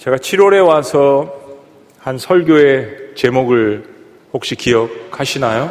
[0.00, 1.30] 제가 7월에 와서
[1.98, 3.84] 한 설교의 제목을
[4.32, 5.70] 혹시 기억하시나요?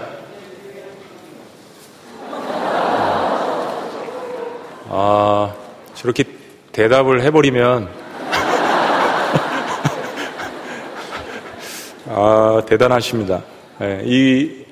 [4.88, 5.56] 아,
[5.96, 6.26] 저렇게
[6.72, 7.90] 대답을 해버리면,
[12.10, 13.42] 아, 대단하십니다.
[13.80, 14.64] 네, 이,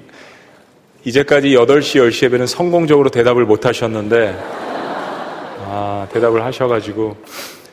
[1.04, 4.38] 이제까지 8시, 10시 예배는 성공적으로 대답을 못 하셨는데,
[5.66, 7.18] 아, 대답을 하셔가지고,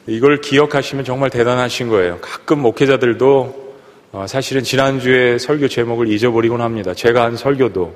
[0.06, 2.18] 이걸 기억하시면 정말 대단하신 거예요.
[2.20, 3.64] 가끔 목회자들도
[4.12, 6.94] 어, 사실은 지난주에 설교 제목을 잊어버리곤 합니다.
[6.94, 7.94] 제가 한 설교도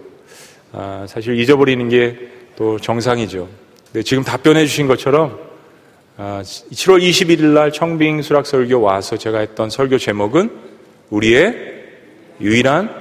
[0.73, 3.49] 아, 사실 잊어버리는 게 또 정상이죠.
[3.93, 5.39] 근데 지금 답변해 주신 것처럼
[6.19, 10.51] 7월 아, 21일 날 청빙 수락 설교 와서 제가 했던 설교 제목은
[11.11, 11.55] 우리의
[12.41, 12.93] 유일한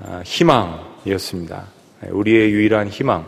[0.00, 1.66] 아, 희망이었습니다.
[2.02, 3.26] 네, 우리의 유일한 희망.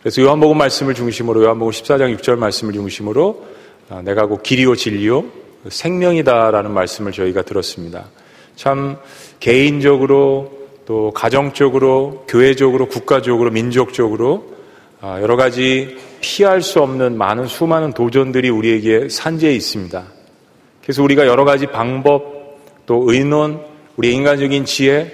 [0.00, 3.46] 그래서 요한복음 말씀을 중심으로 요한복음 14장 6절 말씀을 중심으로
[3.88, 5.24] 아, 내가 곧 길이요 진리요
[5.68, 8.06] 생명이다라는 말씀을 저희가 들었습니다.
[8.54, 8.96] 참
[9.40, 14.54] 개인적으로 또 가정적으로 교회적으로 국가적으로 민족적으로
[15.00, 20.04] 아, 여러 가지 피할 수 없는 많은 수많은 도전들이 우리에게 산재해 있습니다.
[20.80, 23.60] 그래서 우리가 여러 가지 방법 또 의논
[23.96, 25.12] 우리 인간적인 지혜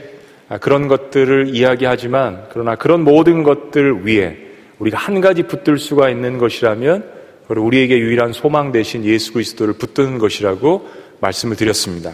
[0.51, 4.44] 아, 그런 것들을 이야기하지만 그러나 그런 모든 것들 위에
[4.79, 7.05] 우리가 한 가지 붙들 수가 있는 것이라면
[7.49, 10.89] 우리에게 유일한 소망 대신 예수 그리스도를 붙드는 것이라고
[11.21, 12.13] 말씀을 드렸습니다.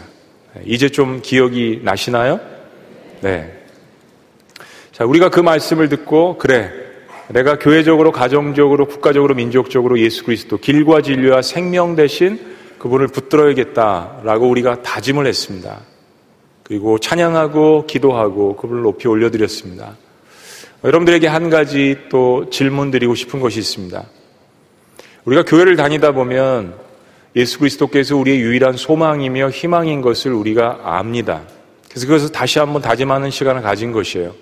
[0.65, 2.39] 이제 좀 기억이 나시나요?
[3.21, 3.51] 네.
[4.91, 6.71] 자, 우리가 그 말씀을 듣고 그래.
[7.29, 12.39] 내가 교회적으로, 가정적으로, 국가적으로, 민족적으로 예수 그리스도 길과 진리와 생명 대신
[12.77, 15.79] 그분을 붙들어야겠다라고 우리가 다짐을 했습니다.
[16.63, 19.95] 그리고 찬양하고 기도하고 그분을 높이 올려드렸습니다.
[20.83, 24.03] 여러분들에게 한 가지 또 질문 드리고 싶은 것이 있습니다.
[25.25, 26.73] 우리가 교회를 다니다 보면
[27.35, 31.43] 예수 그리스도께서 우리의 유일한 소망이며 희망인 것을 우리가 압니다.
[31.87, 34.33] 그래서 그것을 다시 한번 다짐하는 시간을 가진 것이에요.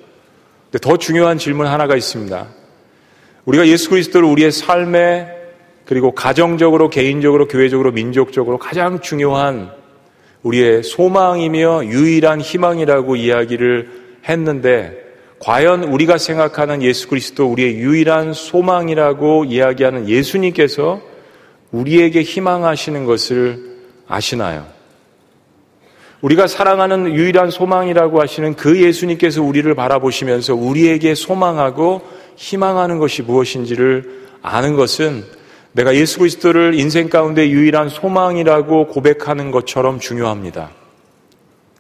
[0.72, 2.47] 근데 더 중요한 질문 하나가 있습니다.
[3.46, 5.28] 우리가 예수 그리스도를 우리의 삶에
[5.85, 9.72] 그리고 가정적으로, 개인적으로, 교회적으로, 민족적으로 가장 중요한
[10.44, 13.90] 우리의 소망이며 유일한 희망이라고 이야기를
[14.30, 15.09] 했는데
[15.40, 21.02] 과연 우리가 생각하는 예수 그리스도 우리의 유일한 소망이라고 이야기하는 예수님께서
[21.72, 23.78] 우리에게 희망하시는 것을
[24.08, 24.66] 아시나요?
[26.22, 32.02] 우리가 사랑하는 유일한 소망이라고 하시는 그 예수님께서 우리를 바라보시면서 우리에게 소망하고
[32.36, 35.24] 희망하는 것이 무엇인지를 아는 것은
[35.72, 40.72] 내가 예수 그리스도를 인생 가운데 유일한 소망이라고 고백하는 것처럼 중요합니다.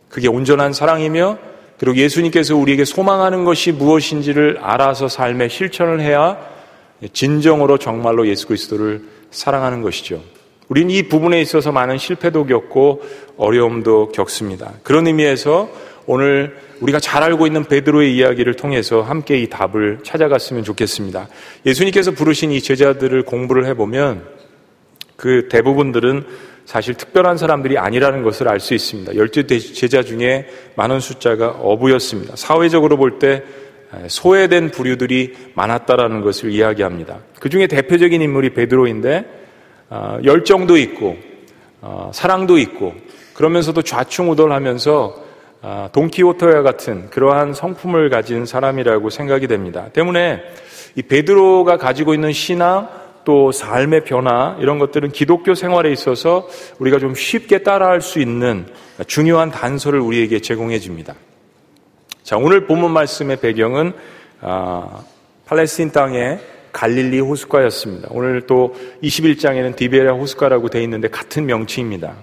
[0.07, 1.48] 그게 온전한 사랑이며
[1.79, 6.37] 그리고 예수님께서 우리에게 소망하는 것이 무엇인지를 알아서 삶에 실천을 해야
[7.13, 10.21] 진정으로 정말로 예수 그리스도를 사랑하는 것이죠.
[10.67, 13.01] 우리는 이 부분에 있어서 많은 실패도 겪고
[13.37, 14.73] 어려움도 겪습니다.
[14.83, 15.69] 그런 의미에서
[16.05, 21.27] 오늘 우리가 잘 알고 있는 베드로의 이야기를 통해서 함께 이 답을 찾아갔으면 좋겠습니다.
[21.65, 24.25] 예수님께서 부르신 이 제자들을 공부를 해보면
[25.15, 26.25] 그 대부분들은
[26.69, 29.15] 사실 특별한 사람들이 아니라는 것을 알 수 있습니다.
[29.15, 32.35] 열두 제자 중에 많은 숫자가 어부였습니다.
[32.35, 33.43] 사회적으로 볼 때
[34.07, 37.21] 소외된 부류들이 많았다라는 것을 이야기합니다.
[37.39, 39.25] 그 중에 대표적인 인물이 베드로인데
[39.89, 41.17] 어, 열정도 있고
[41.81, 42.93] 어, 사랑도 있고
[43.33, 45.23] 그러면서도 좌충우돌하면서
[45.63, 49.87] 어, 돈키호테와 같은 그러한 성품을 가진 사람이라고 생각이 됩니다.
[49.91, 50.43] 때문에
[50.93, 56.47] 이 베드로가 가지고 있는 신앙 또 삶의 변화 이런 것들은 기독교 생활에 있어서
[56.79, 58.65] 우리가 좀 쉽게 따라할 수 있는
[59.07, 61.15] 중요한 단서를 우리에게 제공해 줍니다.
[62.23, 63.93] 자, 오늘 본문 말씀의 배경은
[64.41, 65.03] 아,
[65.45, 66.39] 팔레스틴 땅의
[66.71, 68.09] 갈릴리 호숫가였습니다.
[68.11, 72.15] 오늘 또 21장에는 디베라 호숫가라고 되어 있는데 같은 명칭입니다.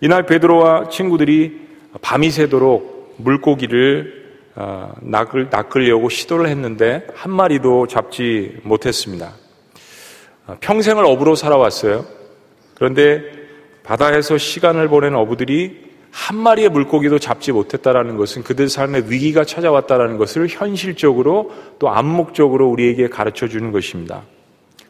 [0.00, 1.60] 이날 베드로와 친구들이
[2.00, 4.22] 밤이 새도록 물고기를
[4.54, 9.41] 아, 낚으려고 시도를 했는데 한 마리도 잡지 못했습니다.
[10.46, 12.04] 아, 평생을 어부로 살아왔어요.
[12.74, 13.22] 그런데
[13.84, 20.46] 바다에서 시간을 보낸 어부들이 한 마리의 물고기도 잡지 못했다라는 것은 그들 삶에 위기가 찾아왔다라는 것을
[20.48, 24.22] 현실적으로 또 암묵적으로 우리에게 가르쳐 주는 것입니다.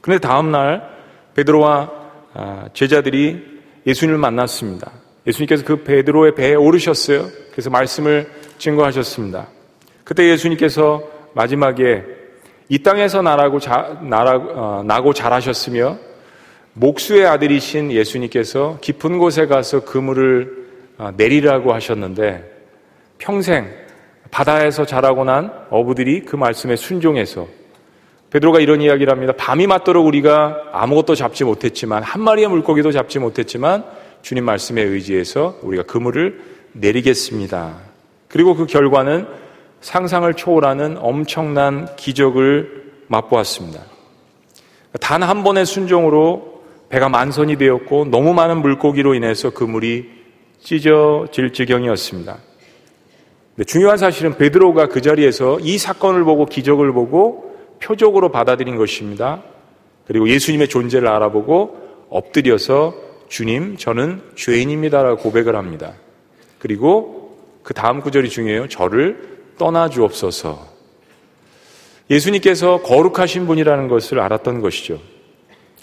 [0.01, 0.89] 그런데 다음 날
[1.35, 1.91] 베드로와
[2.35, 4.91] 아, 제자들이 예수님을 만났습니다.
[5.27, 7.29] 예수님께서 그 베드로의 배에 오르셨어요.
[7.53, 9.49] 그래서 말씀을 증거하셨습니다.
[10.05, 11.03] 그때 예수님께서
[11.35, 12.22] 마지막에
[12.69, 15.99] 이 땅에서 나라고, 자, 나라, 어, 나고 자라셨으며
[16.75, 20.63] 목수의 아들이신 예수님께서 깊은 곳에 가서 그물을
[20.99, 22.51] 어, 내리라고 하셨는데
[23.19, 23.69] 평생
[24.31, 27.47] 바다에서 자라고 난 어부들이 그 말씀에 순종해서
[28.31, 29.35] 베드로가 이런 이야기를 합니다.
[29.37, 33.85] 밤이 맞도록 우리가 아무것도 잡지 못했지만 한 마리의 물고기도 잡지 못했지만
[34.23, 36.41] 주님 말씀에 의지해서 우리가 그물을
[36.73, 37.75] 내리겠습니다.
[38.29, 39.27] 그리고 그 결과는
[39.83, 43.83] 상상을 초월하는 엄청난 기적을 맛보았습니다.
[45.01, 50.11] 단 한 번의 순종으로 배가 만선이 되었고 너무 많은 물고기로 인해서 그물이
[50.61, 52.39] 찢어질 지경이었습니다.
[53.67, 59.43] 중요한 사실은 베드로가 그 자리에서 이 사건을 보고 기적을 보고 표적으로 받아들인 것입니다.
[60.07, 62.95] 그리고 예수님의 존재를 알아보고 엎드려서
[63.29, 65.95] 주님, 저는 죄인입니다라고 고백을 합니다.
[66.59, 68.69] 그리고 그 다음 구절이 중요해요.
[68.69, 70.67] 저를 떠나 주옵소서.
[72.11, 74.99] 예수님께서 거룩하신 분이라는 것을 알았던 것이죠.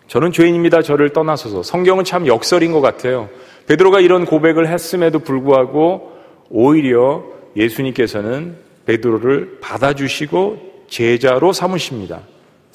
[0.07, 0.81] 저는 죄인입니다.
[0.81, 1.63] 저를 떠나소서.
[1.63, 3.29] 성경은 참 역설인 것 같아요.
[3.67, 6.13] 베드로가 이런 고백을 했음에도 불구하고
[6.49, 7.23] 오히려
[7.55, 12.21] 예수님께서는 베드로를 받아주시고 제자로 삼으십니다.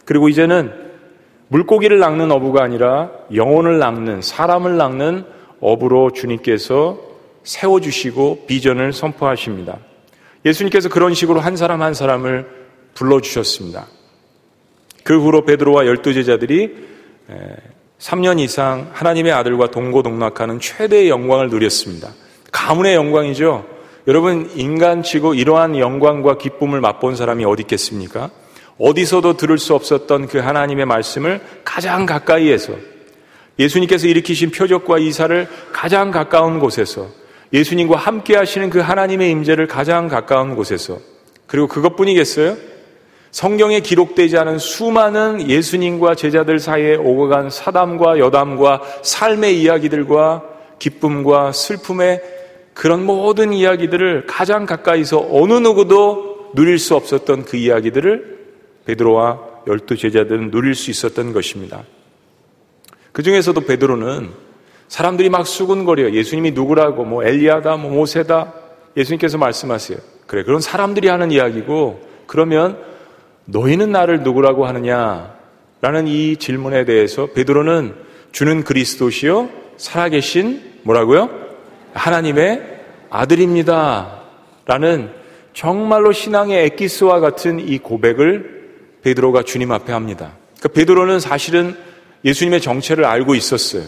[0.05, 0.73] 그리고 이제는
[1.49, 5.25] 물고기를 낚는 어부가 아니라 영혼을 낚는 사람을 낚는
[5.61, 6.99] 어부로 주님께서
[7.43, 9.79] 세워주시고 비전을 선포하십니다.
[10.44, 12.46] 예수님께서 그런 식으로 한 사람 한 사람을
[12.94, 13.87] 불러주셨습니다.
[15.02, 16.75] 그 후로 베드로와 열두 제자들이
[17.99, 22.11] 3년 이상 하나님의 아들과 동고동락하는 최대의 영광을 누렸습니다.
[22.52, 23.67] 가문의 영광이죠.
[24.06, 28.31] 여러분 인간치고 이러한 영광과 기쁨을 맛본 사람이 어디 있겠습니까?
[28.79, 32.75] 어디서도 들을 수 없었던 그 하나님의 말씀을 가장 가까이에서
[33.58, 37.08] 예수님께서 일으키신 표적과 이사를 가장 가까운 곳에서
[37.52, 40.99] 예수님과 함께 하시는 그 하나님의 임재를 가장 가까운 곳에서
[41.46, 42.56] 그리고 그것뿐이겠어요?
[43.31, 50.43] 성경에 기록되지 않은 수많은 예수님과 제자들 사이에 오고 간 사담과 여담과 삶의 이야기들과
[50.79, 52.23] 기쁨과 슬픔의
[52.75, 58.38] 그런 모든 이야기들을 가장 가까이서 어느 누구도 누릴 수 없었던 그 이야기들을
[58.85, 61.85] 베드로와 열두 제자들은 누릴 수 있었던 것입니다.
[63.12, 64.31] 그 중에서도 베드로는
[64.89, 68.53] 사람들이 막 수군거려 예수님이 누구라고 뭐 엘리야다 뭐 모세다
[68.97, 69.99] 예수님께서 말씀하세요.
[70.27, 72.79] 그래 그런 사람들이 하는 이야기고 그러면
[73.47, 75.35] 너희는 나를 누구라고 하느냐?
[75.81, 77.95] 라는 이 질문에 대해서 베드로는
[78.33, 81.29] 주는 그리스도시요 살아계신 뭐라고요?
[81.93, 82.63] 하나님의
[83.11, 84.23] 아들입니다.
[84.67, 85.11] 라는
[85.53, 88.55] 정말로 신앙의 엑기스와 같은 이 고백을
[89.03, 90.33] 베드로가 주님 앞에 합니다.
[90.59, 91.77] 그러니까 베드로는 사실은
[92.25, 93.85] 예수님의 정체를 알고 있었어요.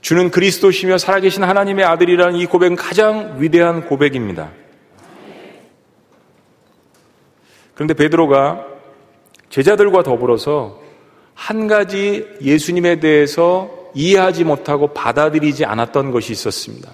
[0.00, 4.52] 주는 그리스도시며 살아계신 하나님의 아들이라는 이 고백은 가장 위대한 고백입니다.
[7.74, 8.66] 그런데 베드로가
[9.50, 10.80] 제자들과 더불어서
[11.34, 16.92] 한 가지 예수님에 대해서 이해하지 못하고 받아들이지 않았던 것이 있었습니다.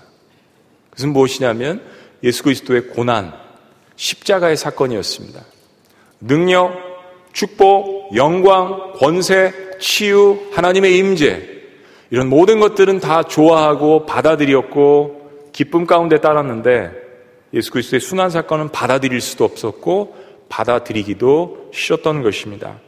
[0.91, 1.83] 그것은 무엇이냐면
[2.23, 3.33] 예수 그리스도의 고난,
[3.97, 5.41] 십자가의 사건이었습니다.
[6.21, 6.73] 능력,
[7.33, 11.54] 축복, 영광, 권세, 치유, 하나님의 임재
[12.15, 16.93] 이런 모든 것들은 다 좋아하고 받아들였고 기쁨 가운데 따랐는데
[17.53, 20.15] 예수 그리스도의 순환 사건은 받아들일 수도 없었고
[20.49, 22.79] 받아들이기도 싫었던 것입니다.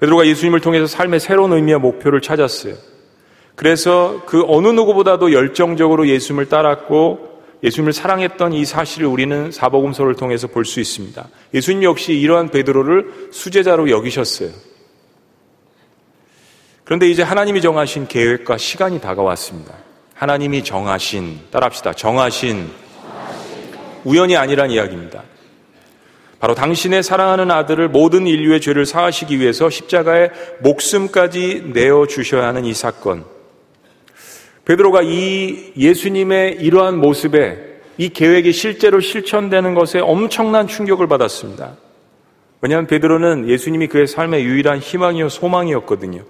[0.00, 2.74] 베드로가 예수님을 통해서 삶의 새로운 의미와 목표를 찾았어요.
[3.54, 10.66] 그래서 그 어느 누구보다도 열정적으로 예수님을 따랐고 예수님을 사랑했던 이 사실을 우리는 사복음서를 통해서 볼
[10.66, 11.26] 수 있습니다.
[11.54, 14.50] 예수님 역시 이러한 베드로를 수제자로 여기셨어요.
[16.86, 19.74] 그런데 이제 하나님이 정하신 계획과 시간이 다가왔습니다.
[20.14, 21.94] 하나님이 정하신, 따라합시다.
[21.94, 22.70] 정하신,
[24.04, 25.24] 우연이 아니란 이야기입니다.
[26.38, 32.72] 바로 당신의 사랑하는 아들을 모든 인류의 죄를 사하시기 위해서 십자가에 목숨까지 내어 주셔야 하는 이
[32.72, 33.24] 사건.
[34.64, 41.78] 베드로가 이 예수님의 이러한 모습에 이 계획이 실제로 실천되는 것에 엄청난 충격을 받았습니다.
[42.60, 46.22] 왜냐하면 베드로는 예수님이 그의 삶의 유일한 희망이요 소망이었거든요.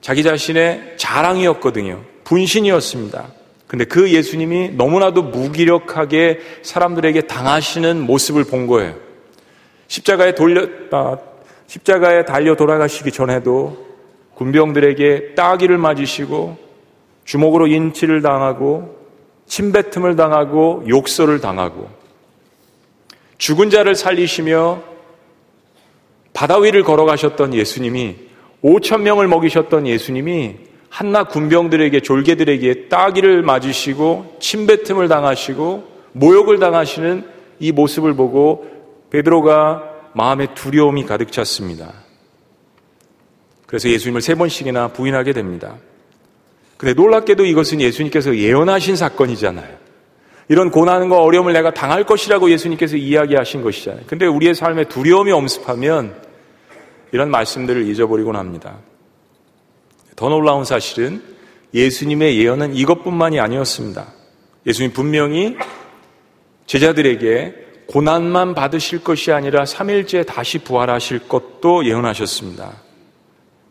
[0.00, 2.02] 자기 자신의 자랑이었거든요.
[2.24, 3.26] 분신이었습니다.
[3.66, 8.96] 근데 그 예수님이 너무나도 무기력하게 사람들에게 당하시는 모습을 본 거예요.
[9.86, 11.18] 십자가에 돌려, 아,
[11.66, 13.86] 십자가에 달려 돌아가시기 전에도
[14.34, 16.58] 군병들에게 따기를 맞으시고
[17.24, 18.98] 주먹으로 인치를 당하고
[19.46, 21.88] 침뱉음을 당하고 욕설을 당하고
[23.38, 24.82] 죽은 자를 살리시며
[26.32, 28.29] 바다 위를 걸어가셨던 예수님이
[28.62, 30.56] 5천 명을 먹이셨던 예수님이
[30.88, 37.24] 한나 군병들에게 졸개들에게 따기를 맞으시고 침뱉음을 당하시고 모욕을 당하시는
[37.60, 38.66] 이 모습을 보고
[39.10, 41.92] 베드로가 마음에 두려움이 가득 찼습니다.
[43.66, 45.76] 그래서 예수님을 세 번씩이나 부인하게 됩니다.
[46.76, 49.68] 근데 놀랍게도 이것은 예수님께서 예언하신 사건이잖아요.
[50.48, 54.02] 이런 고난과 어려움을 내가 당할 것이라고 예수님께서 이야기하신 것이잖아요.
[54.08, 56.16] 근데 우리의 삶에 두려움이 엄습하면
[57.12, 58.78] 이런 말씀들을 잊어버리곤 합니다.
[60.16, 61.22] 더 놀라운 사실은
[61.74, 64.12] 예수님의 예언은 이것뿐만이 아니었습니다.
[64.66, 65.56] 예수님 분명히
[66.66, 67.54] 제자들에게
[67.86, 72.82] 고난만 받으실 것이 아니라 3일째 다시 부활하실 것도 예언하셨습니다.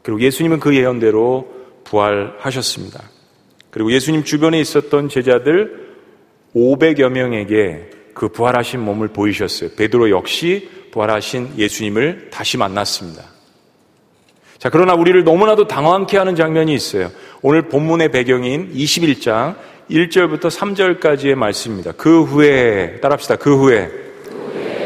[0.01, 1.47] 그리고 예수님은 그 예언대로
[1.85, 3.01] 부활하셨습니다.
[3.69, 5.95] 그리고 예수님 주변에 있었던 제자들
[6.55, 9.71] 500여 명에게 그 부활하신 몸을 보이셨어요.
[9.77, 13.23] 베드로 역시 부활하신 예수님을 다시 만났습니다.
[14.57, 17.11] 자, 그러나 우리를 너무나도 당황케 하는 장면이 있어요.
[17.41, 19.55] 오늘 본문의 배경인 21장
[19.89, 21.93] 1절부터 3절까지의 말씀입니다.
[21.93, 23.37] 그 후에, 따라합시다.
[23.37, 23.89] 그 후에.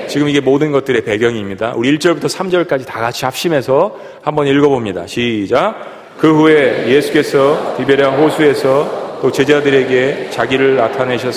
[0.08, 1.74] 지금 이게 모든 것들의 배경입니다.
[1.76, 5.08] 우리 1절부터 3절까지 다 같이 합심해서 한번 읽어봅니다.
[5.08, 6.04] 시작.
[6.20, 11.34] 그 후에 예수께서 디베랴 호수에서 또 제자들에게 자기를 나타내셨,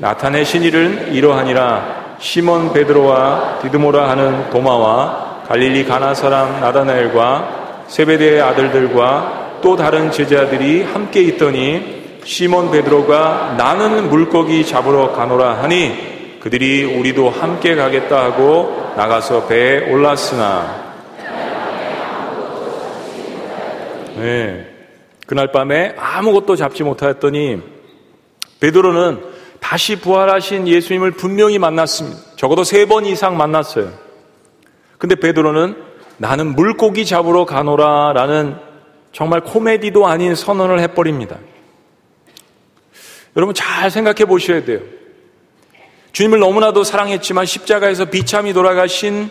[0.00, 9.76] 나타내신 일은 이러하니라 시몬 베드로와 디드모라 하는 도마와 갈릴리 가나 사람 나다나엘과 세베대의 아들들과 또
[9.76, 18.24] 다른 제자들이 함께 있더니 시몬 베드로가 나는 물고기 잡으러 가노라 하니 그들이 우리도 함께 가겠다
[18.24, 20.84] 하고 나가서 배에 올랐으나
[24.16, 24.70] 네.
[25.26, 27.60] 그날 밤에 아무것도 잡지 못하였더니
[28.60, 29.33] 베드로는
[29.64, 32.20] 다시 부활하신 예수님을 분명히 만났습니다.
[32.36, 33.90] 적어도 세 번 이상 만났어요.
[34.98, 35.74] 근데 베드로는
[36.18, 38.56] 나는 물고기 잡으러 가노라라는
[39.12, 41.38] 정말 코미디도 아닌 선언을 해버립니다.
[43.36, 44.80] 여러분 잘 생각해 보셔야 돼요.
[46.12, 49.30] 주님을 너무나도 사랑했지만 십자가에서 비참히 돌아가신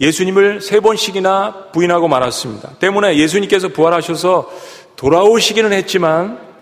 [0.00, 2.76] 예수님을 세 번씩이나 부인하고 말았습니다.
[2.78, 4.52] 때문에 예수님께서 부활하셔서
[4.94, 6.53] 돌아오시기는 했지만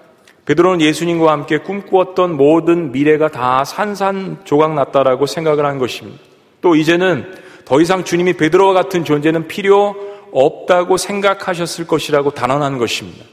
[0.45, 6.19] 베드로는 예수님과 함께 꿈꾸었던 모든 미래가 다 산산조각 났다라고 생각을 한 것입니다.
[6.61, 7.35] 또 이제는
[7.65, 9.95] 더 이상 주님이 베드로와 같은 존재는 필요
[10.33, 13.25] 없다고 생각하셨을 것이라고 단언한 것입니다.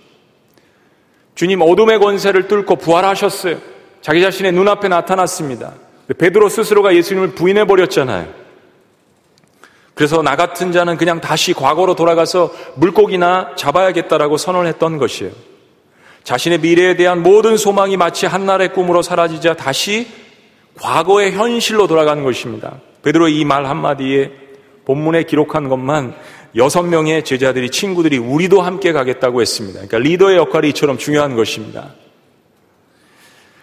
[1.33, 3.57] 주님 어둠의 권세를 뚫고 부활하셨어요.
[4.01, 5.73] 자기 자신의 눈앞에 나타났습니다.
[6.17, 8.27] 베드로 스스로가 예수님을 부인해 버렸잖아요.
[9.93, 15.31] 그래서 나 같은 자는 그냥 다시 과거로 돌아가서 물고기나 잡아야겠다라고 선언했던 것이에요.
[16.29, 20.07] 자신의 미래에 대한 모든 소망이 마치 한날의 꿈으로 사라지자 다시
[20.75, 22.81] 과거의 현실로 돌아가는 것입니다.
[23.01, 24.29] 베드로의 이 말 한마디에
[24.85, 26.13] 본문에 기록한 것만
[26.55, 29.79] 여섯 명의 제자들이 친구들이 우리도 함께 가겠다고 했습니다.
[29.79, 31.95] 그러니까 리더의 역할이 이처럼 중요한 것입니다.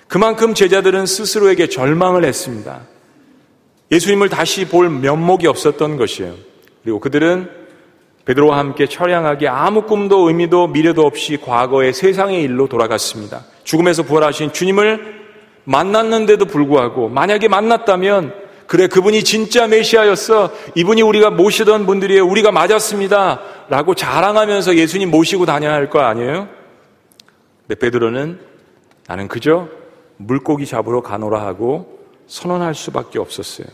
[0.08, 2.80] 그만큼 제자들은 스스로에게 절망을 했습니다.
[3.92, 6.34] 예수님을 다시 볼 면목이 없었던 것이에요.
[6.82, 7.48] 그리고 그들은
[8.26, 13.44] 베드로와 함께 처량하게 아무 꿈도 의미도 미래도 없이 과거의 세상의 일로 돌아갔습니다.
[13.64, 15.24] 죽음에서 부활하신 주님을
[15.64, 18.34] 만났는데도 불구하고 만약에 만났다면
[18.66, 25.74] 그래 그분이 진짜 메시아였어 이분이 우리가 모시던 분들이에요 우리가 맞았습니다 라고 자랑하면서 예수님 모시고 다녀야
[25.74, 26.48] 할 거 아니에요?
[27.66, 28.40] 근데 베드로는
[29.06, 29.68] 나는 그저
[30.16, 33.68] 물고기 잡으러 가노라 하고 선언할 수밖에 없었어요.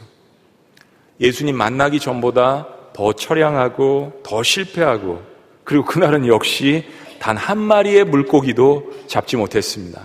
[1.20, 5.22] 예수님 만나기 전보다 더 처량하고 더 실패하고
[5.64, 6.84] 그리고 그날은 역시
[7.18, 10.00] 단 한 마리의 물고기도 잡지 못했습니다.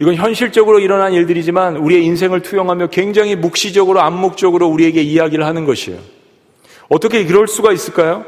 [0.00, 5.98] 이건 현실적으로 일어난 일들이지만 우리의 인생을 투영하며 굉장히 묵시적으로 암묵적으로 우리에게 이야기를 하는 것이에요.
[6.88, 8.24] 어떻게 그럴 수가 있을까요?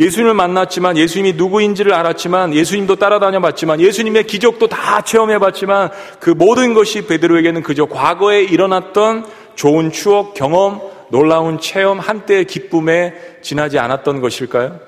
[0.00, 6.72] 예수님을 만났지만 예수님이 누구인지를 알았지만 예수님도 따라다녀 봤지만 예수님의 기적도 다 체험해 봤지만 그 모든
[6.72, 14.80] 것이 베드로에게는 그저 과거에 일어났던 좋은 추억, 경험, 놀라운 체험, 한때의 기쁨에 지나지 않았던 것일까요?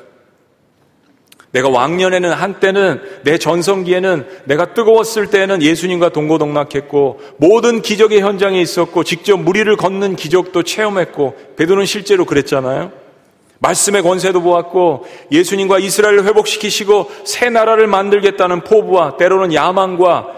[1.53, 9.37] 내가 왕년에는 한때는 내 전성기에는 내가 뜨거웠을 때에는 예수님과 동고동락했고 모든 기적의 현장에 있었고 직접
[9.37, 12.93] 무리를 걷는 기적도 체험했고 베드로는 실제로 그랬잖아요.
[13.59, 20.29] 말씀의 권세도 보았고 예수님과 이스라엘을 회복시키시고 새 나라를 만들겠다는 포부와 때로는 야망과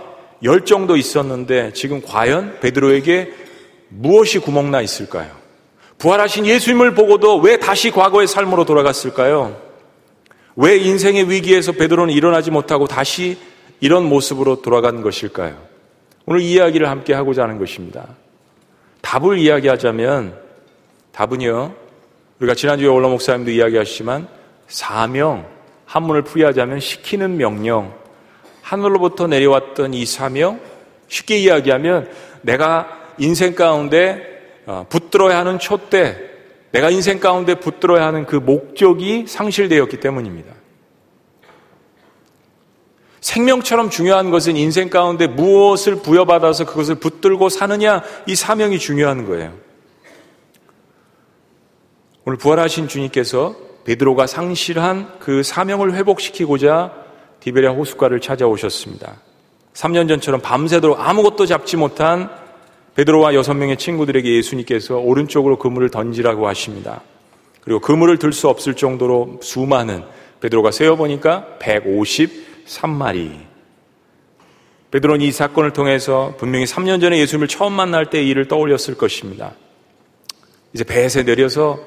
[0.42, 3.32] 열정도 있었는데 지금 과연 베드로에게
[3.90, 5.41] 무엇이 구멍나 있을까요?
[6.02, 9.56] 부활하신 예수님을 보고도 왜 다시 과거의 삶으로 돌아갔을까요?
[10.56, 13.38] 왜 인생의 위기에서 베드로는 일어나지 못하고 다시
[13.78, 15.56] 이런 모습으로 돌아간 것일까요?
[16.26, 18.08] 오늘 이야기를 함께 하고자 하는 것입니다.
[19.00, 20.36] 답을 이야기하자면
[21.12, 21.72] 답은요.
[22.40, 24.26] 우리가 지난주에 올라 목사님도 이야기하시지만
[24.66, 25.46] 사명
[25.86, 27.94] 한문을 풀이하자면 시키는 명령
[28.62, 30.58] 하늘로부터 내려왔던 이 사명
[31.06, 34.31] 쉽게 이야기하면 내가 인생 가운데 어,
[34.88, 36.16] 붙들어야 하는 촛대,
[36.72, 40.54] 내가 인생 가운데 붙들어야 하는 그 목적이 상실되었기 때문입니다.
[43.20, 49.54] 생명처럼 중요한 것은 인생 가운데 무엇을 부여받아서 그것을 붙들고 사느냐 이 사명이 중요한 거예요.
[52.24, 53.54] 오늘 부활하신 주님께서
[53.84, 56.92] 베드로가 상실한 그 사명을 회복시키고자
[57.40, 59.20] 디베리아 호숫가를 찾아오셨습니다.
[59.74, 62.30] 3년 전처럼 밤새도록 아무것도 잡지 못한
[62.94, 67.02] 베드로와 여섯 명의 친구들에게 예수님께서 오른쪽으로 그물을 던지라고 하십니다.
[67.62, 70.02] 그리고 그물을 들 수 없을 정도로 수많은
[70.40, 73.52] 베드로가 세어보니까 153마리.
[74.90, 79.54] 베드로는 이 사건을 통해서 분명히 3년 전에 예수님을 처음 만날 때 일을 떠올렸을 것입니다.
[80.74, 81.78] 이제 배에서 내려서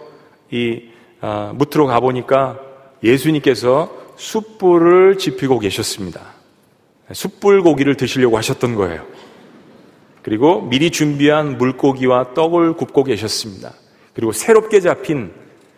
[0.50, 0.84] 이
[1.22, 2.60] 아, 무트로 가보니까
[3.04, 6.22] 예수님께서 숯불을 지피고 계셨습니다.
[7.12, 9.06] 숯불 고기를 드시려고 하셨던 거예요.
[10.26, 13.74] 그리고 미리 준비한 물고기와 떡을 굽고 계셨습니다.
[14.16, 15.32] 그리고 새롭게 잡힌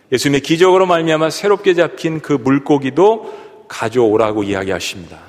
[0.10, 5.20] 예수님의 기적으로 말미암아 새롭게 잡힌 그 물고기도 가져오라고 이야기하십니다.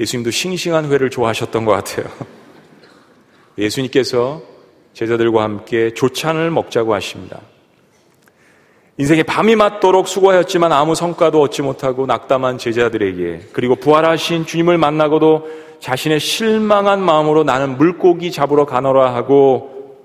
[0.00, 2.06] 예수님도 싱싱한 회를 좋아하셨던 것 같아요.
[3.56, 4.42] 예수님께서
[4.94, 7.40] 제자들과 함께 조찬을 먹자고 하십니다.
[8.96, 15.48] 인생의 밤이 맞도록 수고하였지만 아무 성과도 얻지 못하고 낙담한 제자들에게 그리고 부활하신 주님을 만나고도
[15.80, 19.98] 자신의 실망한 마음으로 나는 물고기 잡으러 가노라 하고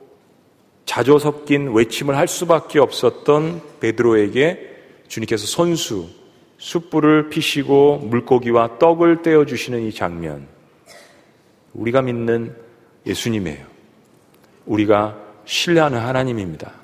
[0.85, 4.69] 자조 섞인 외침을 할 수밖에 없었던 베드로에게
[5.07, 6.07] 주님께서 손수
[6.57, 10.47] 숯불을 피시고 물고기와 떡을 떼어 주시는 이 장면
[11.73, 12.55] 우리가 믿는
[13.05, 13.65] 예수님이에요.
[14.65, 15.15] 우리가
[15.45, 16.78] 신뢰하는 하나님입니다.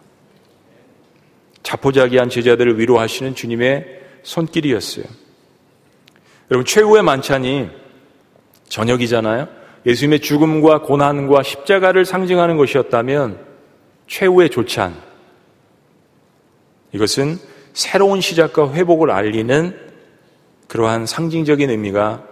[1.66, 3.86] 자포자기한 제자들을 위로하시는 주님의
[4.24, 5.06] 손길이었어요.
[6.52, 7.70] 여러분 최후의 만찬이
[8.70, 9.48] 저녁이잖아요.
[9.86, 13.44] 예수님의 죽음과 고난과 십자가를 상징하는 것이었다면
[14.08, 14.96] 최후의 조찬.
[16.94, 17.38] 이것은
[17.74, 19.78] 새로운 시작과 회복을 알리는
[20.68, 22.24] 그러한 상징적인 의미가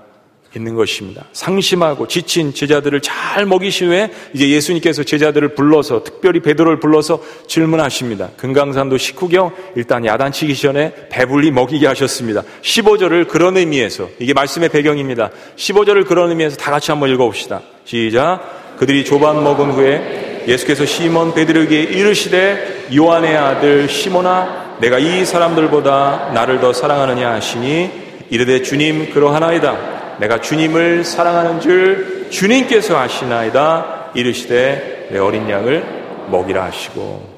[0.55, 1.25] 있는 것입니다.
[1.33, 8.29] 상심하고 지친 제자들을 잘 먹이신 후에 이제 예수님께서 제자들을 불러서 특별히 베드로를 불러서 질문하십니다.
[8.37, 12.43] 금강산도 식후경 일단 야단치기 전에 배불리 먹이게 하셨습니다.
[12.61, 15.31] 15절을 그런 의미에서 이게 말씀의 배경입니다.
[15.55, 17.61] 15절을 그런 의미에서 다 같이 한번 읽어봅시다.
[17.85, 18.77] 시작.
[18.77, 26.59] 그들이 조반 먹은 후에 예수께서 시몬 베드로에게 이르시되 요한의 아들 시몬아 내가 이 사람들보다 나를
[26.59, 27.91] 더 사랑하느냐 하시니
[28.29, 29.92] 이르되 주님 그러하나이다.
[30.19, 37.33] 내가 주님을 사랑하는 줄 주님께서 아시나이다 이르시되 내 어린 양을 먹이라 하시고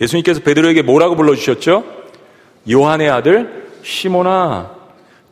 [0.00, 1.84] 예수님께서 베드로에게 뭐라고 불러주셨죠?
[2.70, 4.76] 요한의 아들 시모나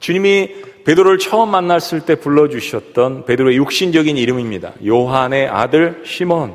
[0.01, 4.73] 주님이 베드로를 처음 만났을 때 불러주셨던 베드로의 육신적인 이름입니다.
[4.87, 6.55] 요한의 아들 시몬.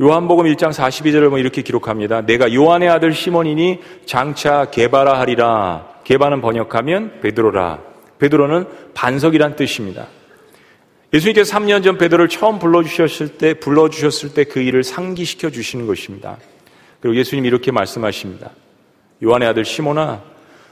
[0.00, 2.22] 요한복음 1장 42절을 보면 이렇게 기록합니다.
[2.22, 5.86] 내가 요한의 아들 시몬이니 장차 개바라 하리라.
[6.04, 7.95] 개바는 번역하면 베드로라.
[8.18, 10.08] 베드로는 반석이란 뜻입니다.
[11.12, 16.38] 예수님께서 3년 전 베드로를 처음 불러주셨을 때, 불러주셨을 때 그 일을 상기시켜 주시는 것입니다.
[17.00, 18.50] 그리고 예수님이 이렇게 말씀하십니다.
[19.22, 20.22] 요한의 아들 시모나,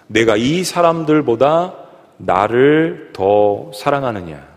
[0.07, 1.75] 내가 이 사람들보다
[2.19, 4.55] 나를 더 사랑하느냐.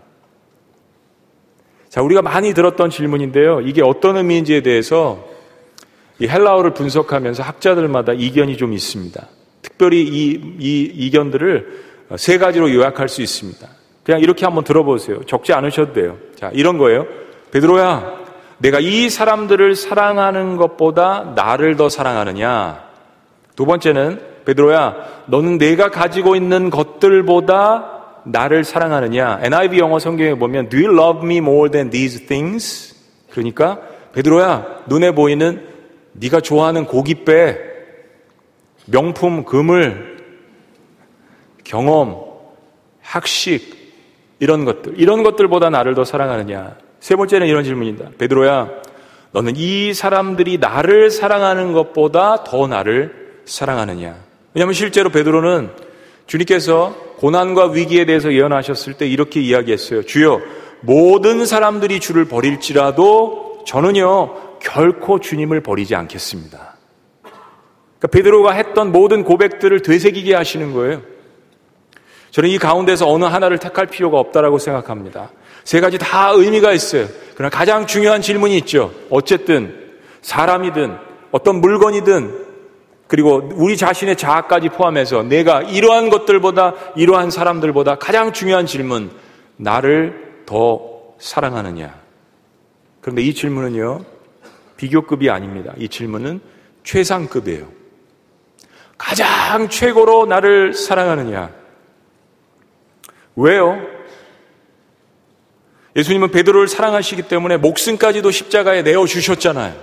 [1.88, 3.62] 자, 우리가 많이 들었던 질문인데요.
[3.62, 5.26] 이게 어떤 의미인지에 대해서
[6.18, 9.26] 이 헬라어를 분석하면서 학자들마다 이견이 좀 있습니다.
[9.62, 13.68] 특별히 이, 이 이견들을 세 가지로 요약할 수 있습니다.
[14.02, 15.22] 그냥 이렇게 한번 들어보세요.
[15.24, 16.16] 적지 않으셔도 돼요.
[16.34, 17.06] 자, 이런 거예요.
[17.50, 18.18] 베드로야,
[18.58, 22.88] 내가 이 사람들을 사랑하는 것보다 나를 더 사랑하느냐?
[23.54, 29.40] 두 번째는 베드로야, 너는 내가 가지고 있는 것들보다 나를 사랑하느냐?
[29.42, 32.96] NIV 영어 성경에 보면 Do you love me more than these things?
[33.30, 33.80] 그러니까
[34.14, 35.66] 베드로야, 눈에 보이는
[36.12, 37.58] 네가 좋아하는 고깃배,
[38.86, 40.07] 명품 금을
[41.68, 42.16] 경험,
[43.02, 43.76] 학식,
[44.38, 46.76] 이런 것들, 이런 것들보다 나를 더 사랑하느냐?
[46.98, 48.12] 세 번째는 이런 질문입니다.
[48.16, 48.70] 베드로야,
[49.32, 54.16] 너는 이 사람들이 나를 사랑하는 것보다 더 나를 사랑하느냐?
[54.54, 55.68] 왜냐하면 실제로 베드로는
[56.26, 60.04] 주님께서 고난과 위기에 대해서 예언하셨을 때 이렇게 이야기했어요.
[60.04, 60.40] 주여,
[60.80, 66.76] 모든 사람들이 주를 버릴지라도 저는요, 결코 주님을 버리지 않겠습니다.
[67.20, 71.17] 그러니까 베드로가 했던 모든 고백들을 되새기게 하시는 거예요.
[72.30, 75.30] 저는 이 가운데서 어느 하나를 택할 필요가 없다라고 생각합니다.
[75.64, 77.06] 세 가지 다 의미가 있어요.
[77.34, 78.92] 그러나 가장 중요한 질문이 있죠.
[79.10, 80.96] 어쨌든 사람이든
[81.30, 82.46] 어떤 물건이든
[83.06, 89.10] 그리고 우리 자신의 자아까지 포함해서 내가 이러한 것들보다 이러한 사람들보다 가장 중요한 질문
[89.56, 90.80] 나를 더
[91.18, 91.94] 사랑하느냐.
[93.00, 94.04] 그런데 이 질문은요.
[94.76, 95.72] 비교급이 아닙니다.
[95.76, 96.40] 이 질문은
[96.84, 97.66] 최상급이에요.
[98.96, 101.57] 가장 최고로 나를 사랑하느냐.
[103.38, 103.80] 왜요?
[105.94, 109.74] 예수님은 베드로를 사랑하시기 때문에 목숨까지도 십자가에 내어 주셨잖아요.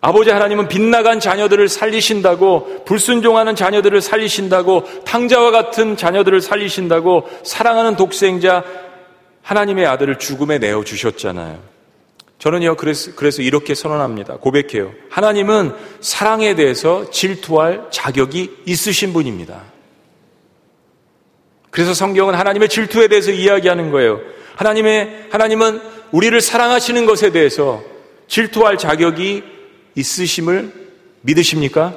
[0.00, 8.62] 아버지 하나님은 빗나간 자녀들을 살리신다고, 불순종하는 자녀들을 살리신다고, 탕자와 같은 자녀들을 살리신다고, 사랑하는 독생자
[9.42, 11.60] 하나님의 아들을 죽음에 내어 주셨잖아요.
[12.38, 14.36] 저는요, 그래서, 그래서 이렇게 선언합니다.
[14.36, 14.92] 고백해요.
[15.10, 19.75] 하나님은 사랑에 대해서 질투할 자격이 있으신 분입니다.
[21.76, 24.18] 그래서 성경은 하나님의 질투에 대해서 이야기하는 거예요.
[24.54, 27.82] 하나님의, 하나님은 우리를 사랑하시는 것에 대해서
[28.28, 29.44] 질투할 자격이
[29.94, 30.72] 있으심을
[31.20, 31.94] 믿으십니까?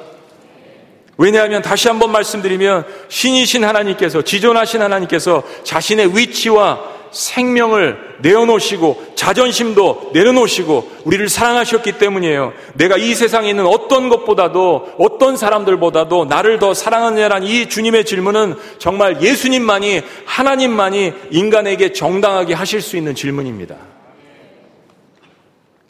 [1.16, 6.78] 왜냐하면 다시 한번 말씀드리면 신이신 하나님께서, 지존하신 하나님께서 자신의 위치와
[7.10, 12.52] 생명을 내어놓으시고 자존심도 내려놓으시고 우리를 사랑하셨기 때문이에요.
[12.74, 19.22] 내가 이 세상에 있는 어떤 것보다도 어떤 사람들보다도 나를 더 사랑하느냐란 이 주님의 질문은 정말
[19.22, 23.76] 예수님만이 하나님만이 인간에게 정당하게 하실 수 있는 질문입니다.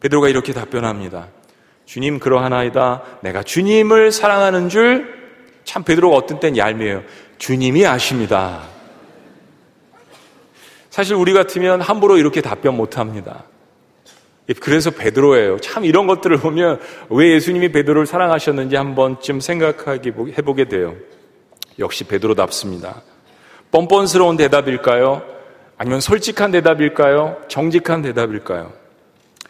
[0.00, 1.28] 베드로가 이렇게 답변합니다.
[1.84, 3.02] 주님 그러하나이다.
[3.22, 5.20] 내가 주님을 사랑하는 줄
[5.64, 7.04] 참 베드로가 어떤 땐 얄미워요.
[7.38, 8.62] 주님이 아십니다.
[11.00, 13.44] 사실 우리 같으면 함부로 이렇게 답변 못 합니다.
[14.60, 15.58] 그래서 베드로예요.
[15.60, 20.94] 참 이런 것들을 보면 왜 예수님이 베드로를 사랑하셨는지 한 번쯤 생각하게 해보게 돼요.
[21.78, 23.00] 역시 베드로답습니다.
[23.70, 25.22] 뻔뻔스러운 대답일까요?
[25.78, 27.38] 아니면 솔직한 대답일까요?
[27.48, 28.70] 정직한 대답일까요?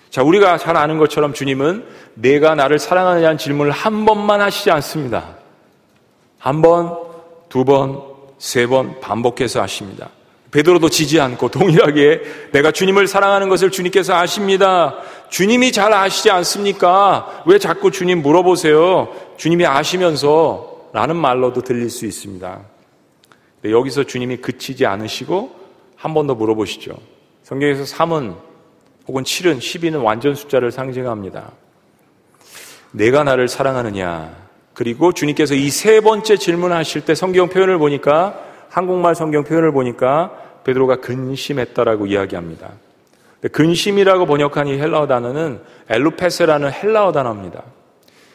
[0.08, 1.84] 자, 우리가 잘 아는 것처럼 주님은
[2.14, 5.36] 내가 나를 사랑하느냐는 질문을 한 번만 하시지 않습니다.
[6.38, 6.96] 한 번,
[7.48, 8.02] 두 번,
[8.38, 10.10] 세 번 반복해서 하십니다.
[10.50, 14.96] 베드로도 지지 않고 동일하게 내가 주님을 사랑하는 것을 주님께서 아십니다.
[15.28, 17.42] 주님이 잘 아시지 않습니까?
[17.46, 19.14] 왜 자꾸 주님 물어보세요?
[19.36, 22.60] 주님이 아시면서 라는 말로도 들릴 수 있습니다.
[23.64, 25.60] 여기서 주님이 그치지 않으시고
[25.96, 26.96] 한 번 더 물어보시죠.
[27.44, 28.34] 성경에서 3은
[29.06, 31.52] 혹은 7은 12는 완전 숫자를 상징합니다.
[32.92, 34.34] 내가 나를 사랑하느냐.
[34.74, 40.33] 그리고 주님께서 이 세 번째 질문하실 때 성경 표현을 보니까 한국말 성경 표현을 보니까
[40.64, 42.70] 베드로가 근심했다라고 이야기합니다.
[43.52, 47.62] 근심이라고 번역한 이 헬라어 단어는 엘루페세라는 헬라어 단어입니다.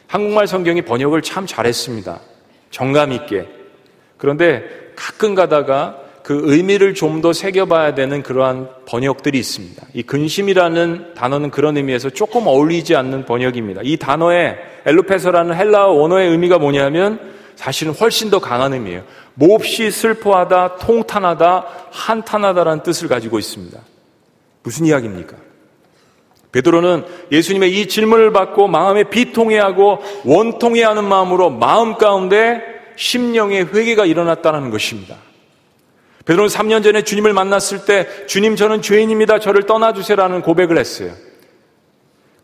[0.06, 2.20] 한국말 성경이 번역을 참 잘했습니다.
[2.70, 3.48] 정감 있게.
[4.18, 9.86] 그런데 가끔 가다가 그 의미를 좀 더 새겨봐야 되는 그러한 번역들이 있습니다.
[9.94, 13.80] 이 근심이라는 단어는 그런 의미에서 조금 어울리지 않는 번역입니다.
[13.84, 19.02] 이 단어의 엘루페서라는 헬라어 원어의 의미가 뭐냐면 사실은 훨씬 더 강한 의미예요.
[19.34, 23.78] 몹시 슬퍼하다, 통탄하다, 한탄하다라는 뜻을 가지고 있습니다.
[24.62, 25.36] 무슨 이야기입니까?
[26.52, 32.62] 베드로는 예수님의 이 질문을 받고 마음에 비통해하고 원통해하는 마음으로 마음 가운데
[32.96, 35.16] 심령의 회개가 일어났다는 것입니다.
[36.24, 39.38] 베드로는 3년 전에 주님을 만났을 때 주님 저는 죄인입니다.
[39.38, 41.12] 저를 떠나주세요라는 고백을 했어요.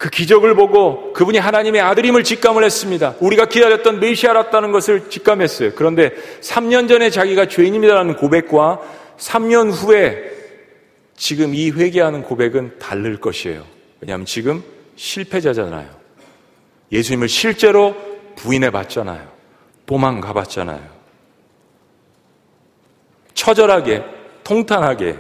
[0.02, 3.14] 그 기적을 보고 그분이 하나님의 아들임을 직감을 했습니다.
[3.20, 5.74] 우리가 기다렸던 메시아랐다는 것을 직감했어요.
[5.76, 6.10] 그런데
[6.40, 8.80] 3년 전에 자기가 죄인입니다라는 고백과
[9.16, 10.32] 3년 후에
[11.16, 13.64] 지금 이 회개하는 고백은 다를 것이에요.
[14.00, 14.64] 왜냐하면 지금
[14.96, 15.88] 실패자잖아요.
[16.90, 17.94] 예수님을 실제로
[18.34, 19.28] 부인해 봤잖아요.
[19.86, 20.82] 도망가 봤잖아요.
[23.34, 24.02] 처절하게,
[24.42, 25.16] 통탄하게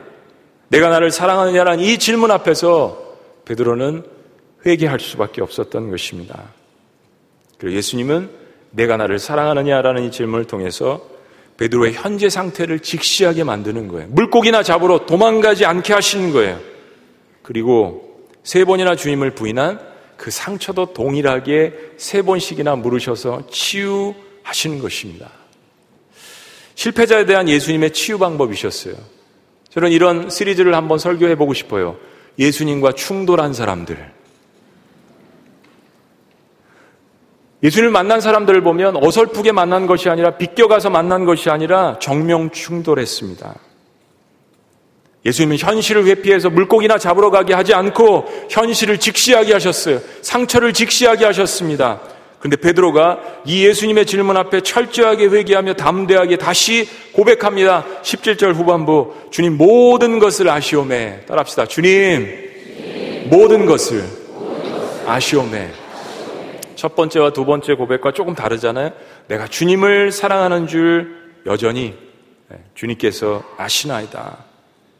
[0.70, 3.00] 내가 나를 사랑하느냐라는 이 질문 앞에서
[3.44, 4.21] 베드로는
[4.64, 6.52] 회개할 수밖에 없었던 것입니다.
[7.58, 8.30] 그리고 예수님은
[8.70, 11.06] 내가 나를 사랑하느냐라는 이 질문을 통해서
[11.58, 14.08] 베드로의 현재 상태를 직시하게 만드는 거예요.
[14.10, 16.58] 물고기나 잡으러 도망가지 않게 하시는 거예요.
[17.42, 19.80] 그리고 세 번이나 주님을 부인한
[20.16, 25.30] 그 상처도 동일하게 세 번씩이나 물으셔서 치유하시는 것입니다.
[26.74, 28.94] 실패자에 대한 예수님의 치유 방법이셨어요.
[29.70, 31.96] 저는 이런 시리즈를 한번 설교해 보고 싶어요.
[32.38, 34.12] 예수님과 충돌한 사람들.
[37.62, 43.54] 예수님을 만난 사람들을 보면 어설프게 만난 것이 아니라 비껴가서 만난 것이 아니라 정명 충돌했습니다.
[45.24, 50.00] 예수님은 현실을 회피해서 물고기나 잡으러 가게 하지 않고 현실을 직시하게 하셨어요.
[50.22, 52.00] 상처를 직시하게 하셨습니다.
[52.40, 57.84] 근데 베드로가 이 예수님의 질문 앞에 철저하게 회개하며 담대하게 다시 고백합니다.
[58.02, 61.66] 17절 후반부 주님 모든 것을 아시오매 따라합시다.
[61.66, 64.02] 주님 모든 것을
[65.06, 65.81] 아시오매
[66.82, 68.90] 첫 번째와 두 번째 고백과 조금 다르잖아요.
[69.28, 71.14] 내가 주님을 사랑하는 줄
[71.46, 71.96] 여전히
[72.48, 74.38] 네, 주님께서 아시나이다.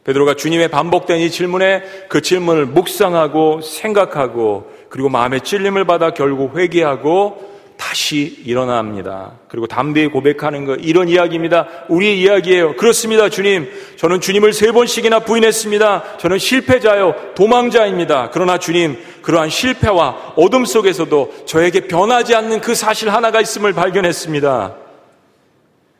[0.05, 7.52] 베드로가 주님의 반복된 이 질문에 그 질문을 묵상하고 생각하고 그리고 마음의 찔림을 받아 결국 회개하고
[7.77, 9.39] 다시 일어납니다.
[9.47, 11.67] 그리고 담대히 고백하는 것, 이런 이야기입니다.
[11.89, 12.75] 우리의 이야기예요.
[12.75, 13.69] 그렇습니다, 주님.
[13.97, 16.17] 저는 주님을 세 번씩이나 부인했습니다.
[16.17, 18.29] 저는 실패자요, 도망자입니다.
[18.31, 24.75] 그러나 주님, 그러한 실패와 어둠 속에서도 저에게 변하지 않는 그 사실 하나가 있음을 발견했습니다.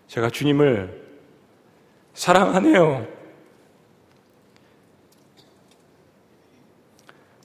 [0.07, 1.01] 제가 주님을
[2.13, 3.07] 사랑하네요.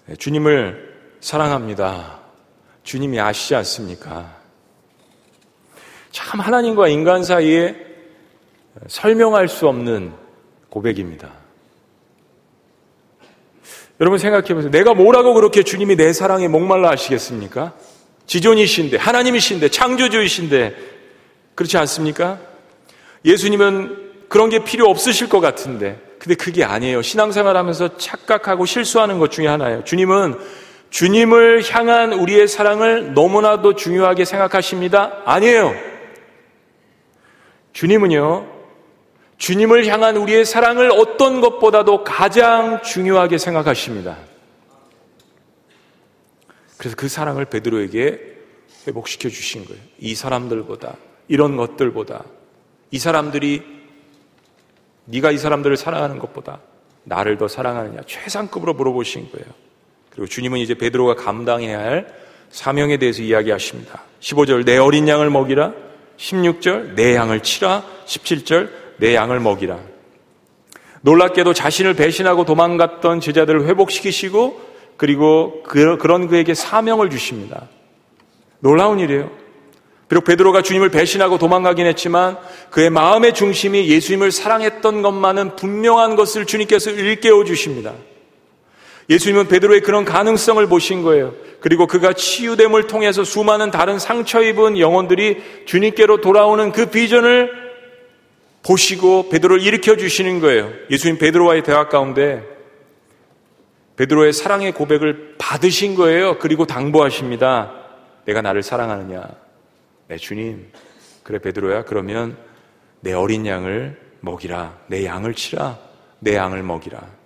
[0.07, 2.18] 네, 주님을 사랑합니다.
[2.89, 4.35] 주님이 아시지 않습니까?
[6.11, 7.77] 참 하나님과 인간 사이에
[8.87, 10.15] 설명할 수 없는
[10.71, 11.31] 고백입니다.
[14.01, 14.71] 여러분 생각해 보세요.
[14.71, 17.75] 내가 뭐라고 그렇게 주님이 내 사랑에 목말라 하시겠습니까?
[18.25, 20.77] 지존이신데, 하나님이신데, 창조주이신데,
[21.57, 22.39] 그렇지 않습니까?
[23.23, 27.03] 예수님은 그런 게 필요 없으실 것 같은데, 근데 그게 아니에요.
[27.03, 29.85] 신앙생활 하면서 착각하고 실수하는 것 중에 하나예요.
[29.85, 30.39] 주님은
[30.91, 35.23] 주님을 향한 우리의 사랑을 너무나도 중요하게 생각하십니다?
[35.25, 35.75] 아니에요.
[37.73, 38.47] 주님은요,
[39.37, 44.17] 주님을 향한 우리의 사랑을 어떤 것보다도 가장 중요하게 생각하십니다.
[46.77, 48.37] 그래서 그 사랑을 베드로에게
[48.87, 49.81] 회복시켜 주신 거예요.
[49.99, 50.97] 이 사람들보다,
[51.29, 52.25] 이런 것들보다,
[52.91, 53.63] 이 사람들이
[55.05, 56.61] 네가 이 사람들을 사랑하는 것보다
[57.05, 59.47] 나를 더 사랑하느냐 최상급으로 물어보신 거예요.
[60.19, 62.09] 그리고 주님은 이제 베드로가 감당해야 할
[62.51, 64.03] 사명에 대해서 이야기하십니다.
[64.19, 65.73] 15절 내 어린 양을 먹이라
[66.17, 69.79] 16절 내 양을 치라 17절 내 양을 먹이라
[71.03, 74.61] 놀랍게도 자신을 배신하고 도망갔던 제자들을 회복시키시고
[74.97, 77.69] 그리고 그, 그런 그에게 사명을 주십니다.
[78.59, 79.31] 놀라운 일이에요.
[80.09, 82.39] 비록 베드로가 주님을 배신하고 도망가긴 했지만
[82.71, 87.93] 그의 마음의 중심이 예수님을 사랑했던 것만은 분명한 것을 주님께서 일깨워 주십니다.
[89.09, 91.35] 예수님은 베드로의 그런 가능성을 보신 거예요.
[91.61, 97.69] 그리고 그가 치유됨을 통해서 수많은 다른 상처 입은 영혼들이 주님께로 돌아오는 그 비전을
[98.63, 100.71] 보시고 베드로를 일으켜 주시는 거예요.
[100.91, 102.43] 예수님 베드로와의 대화 가운데
[103.97, 106.39] 베드로의 사랑의 고백을 받으신 거예요.
[106.39, 107.75] 그리고 당부하십니다.
[108.27, 109.29] 내가 나를 사랑하느냐?
[110.09, 110.71] 네, 주님.
[111.25, 111.85] 그래 베드로야.
[111.85, 112.37] 그러면
[113.01, 114.79] 내 어린 양을 먹이라.
[114.87, 115.79] 내 양을 치라.
[116.21, 117.18] 내 양을 먹이라.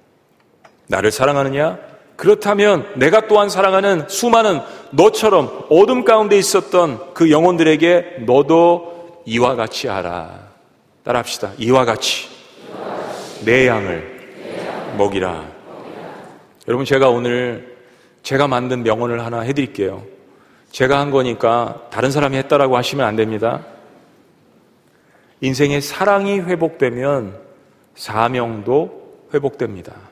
[0.88, 1.78] 나를 사랑하느냐?
[2.16, 10.52] 그렇다면 내가 또한 사랑하는 수많은 너처럼 어둠 가운데 있었던 그 영혼들에게 너도 이와 같이 하라.
[11.02, 11.52] 따라합시다.
[11.58, 12.28] 이와 같이
[13.44, 15.44] 내 양을 먹이라.
[16.68, 17.76] 여러분 제가 오늘
[18.22, 20.04] 제가 만든 명언을 하나 해드릴게요.
[20.70, 23.64] 제가 한 거니까 다른 사람이 했다라고 하시면 안 됩니다.
[25.40, 27.36] 인생의 사랑이 회복되면
[27.96, 30.11] 사명도 회복됩니다.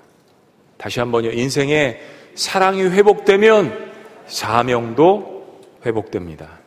[0.81, 1.31] 다시 한번요.
[1.31, 2.01] 인생에
[2.35, 3.93] 사랑이 회복되면
[4.27, 6.61] 사명도 회복됩니다.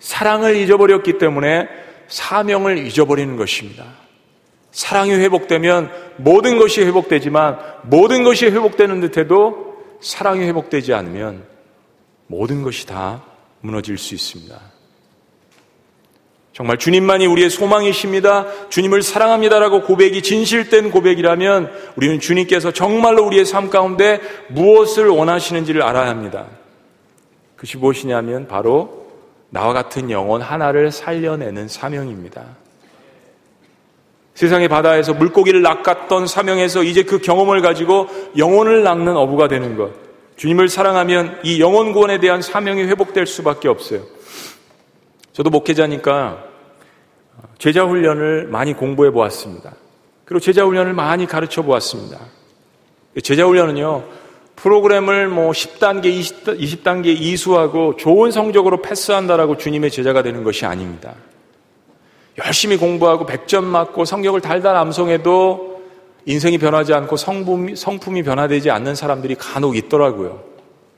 [0.00, 1.68] 사랑을 잊어버렸기 때문에
[2.08, 3.84] 사명을 잊어버리는 것입니다.
[4.72, 11.44] 사랑이 회복되면 모든 것이 회복되지만 모든 것이 회복되는 듯해도 사랑이 회복되지 않으면
[12.26, 13.22] 모든 것이 다
[13.60, 14.71] 무너질 수 있습니다.
[16.52, 18.68] 정말 주님만이 우리의 소망이십니다.
[18.68, 26.46] 주님을 사랑합니다라고 고백이 진실된 고백이라면 우리는 주님께서 정말로 우리의 삶 가운데 무엇을 원하시는지를 알아야 합니다.
[27.56, 29.06] 그것이 무엇이냐면 바로
[29.48, 32.44] 나와 같은 영혼 하나를 살려내는 사명입니다.
[34.34, 39.92] 세상의 바다에서 물고기를 낚았던 사명에서 이제 그 경험을 가지고 영혼을 낚는 어부가 되는 것.
[40.36, 44.02] 주님을 사랑하면 이 영혼 구원에 대한 사명이 회복될 수밖에 없어요.
[45.32, 46.44] 저도 목회자니까
[47.58, 49.74] 제자 훈련을 많이 공부해 보았습니다.
[50.24, 52.18] 그리고 제자 훈련을 많이 가르쳐 보았습니다.
[53.22, 54.04] 제자 훈련은요,
[54.56, 61.14] 프로그램을 뭐 10단계, 20, 단계 이수하고 좋은 성적으로 패스한다라고 주님의 제자가 되는 것이 아닙니다.
[62.44, 65.82] 열심히 공부하고 100점 맞고 성격을 달달 암송해도
[66.24, 70.42] 인생이 변하지 않고 성품이, 성품이 변화되지 않는 사람들이 간혹 있더라고요.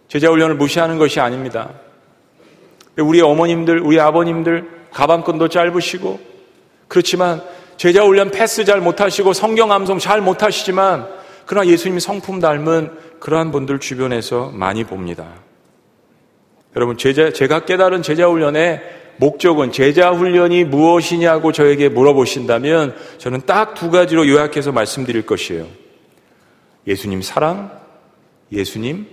[0.09, 1.70] 제자 훈련을 무시하는 것이 아닙니다.
[2.98, 6.20] 우리 어머님들, 우리 아버님들 가방끈도 짧으시고
[6.88, 7.42] 그렇지만
[7.76, 11.09] 제자 훈련 패스 잘 못하시고 성경 암송 잘 못하시지만
[11.46, 15.26] 그러나 예수님 성품 닮은 그러한 분들 주변에서 많이 봅니다.
[16.76, 18.83] 여러분 제자 제가 깨달은 제자 훈련의
[19.16, 25.66] 목적은 제자 훈련이 무엇이냐고 저에게 물어보신다면 저는 딱 두 가지로 요약해서 말씀드릴 것이에요.
[26.87, 27.70] 예수님 사랑,
[28.52, 29.07] 예수님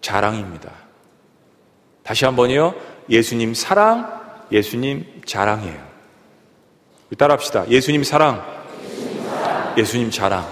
[0.00, 0.70] 자랑입니다.
[2.02, 2.74] 다시 한번요.
[3.12, 4.20] 예수님 사랑,
[4.50, 5.92] 예수님 자랑이에요.
[7.18, 7.68] 따라합시다.
[7.68, 8.42] 예수님 사랑,
[9.76, 10.46] 예수님 자랑.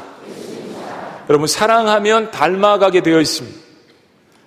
[1.30, 3.58] 여러분, 사랑하면 닮아가게 되어 있습니다.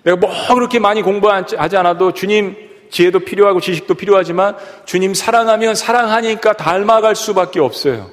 [0.03, 2.55] 내가 뭐 그렇게 많이 공부하지 않아도 주님
[2.91, 8.11] 지혜도 필요하고 지식도 필요하지만 주님 사랑하면 사랑하니까 닮아갈 수밖에 없어요.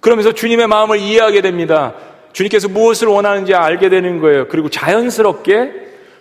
[0.00, 1.94] 그러면서 주님의 마음을 이해하게 됩니다.
[2.32, 4.48] 주님께서 무엇을 원하는지 알게 되는 거예요.
[4.48, 5.72] 그리고 자연스럽게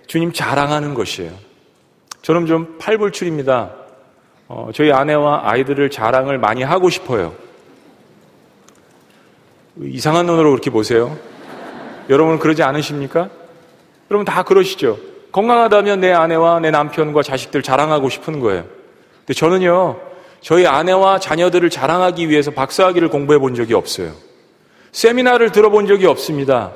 [0.07, 1.50] 주님 자랑하는 것이에요.
[2.21, 3.71] 저는 좀 팔불출입니다.
[4.47, 7.33] 어, 저희 아내와 아이들을 자랑을 많이 하고 싶어요.
[9.79, 11.17] 이상한 눈으로 그렇게 보세요.
[12.09, 13.29] 여러분 그러지 않으십니까?
[14.09, 14.97] 여러분 다 그러시죠?
[15.31, 18.65] 건강하다면 내 아내와 내 남편과 자식들 자랑하고 싶은 거예요.
[19.19, 19.99] 근데 저는요,
[20.41, 24.11] 저희 아내와 자녀들을 자랑하기 위해서 박사학위를 공부해 본 적이 없어요.
[24.91, 26.73] 세미나를 들어본 적이 없습니다.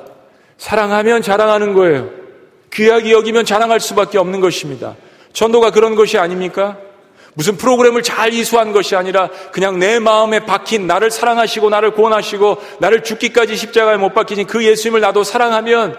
[0.56, 2.08] 사랑하면 자랑하는 거예요.
[2.72, 4.96] 귀하게 여기면 자랑할 수밖에 없는 것입니다.
[5.36, 6.78] 전도가 그런 것이 아닙니까?
[7.34, 13.04] 무슨 프로그램을 잘 이수한 것이 아니라 그냥 내 마음에 박힌 나를 사랑하시고 나를 구원하시고 나를
[13.04, 15.94] 죽기까지 십자가에 못 박히신 그 예수님을 나도 사랑하면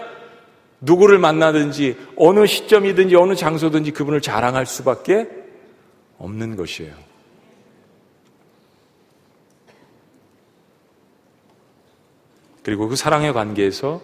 [0.80, 5.28] 누구를 만나든지 어느 시점이든지 어느 장소든지 그분을 자랑할 수밖에
[6.18, 6.94] 없는 것이에요.
[12.64, 14.00] 그리고 그 사랑의 관계에서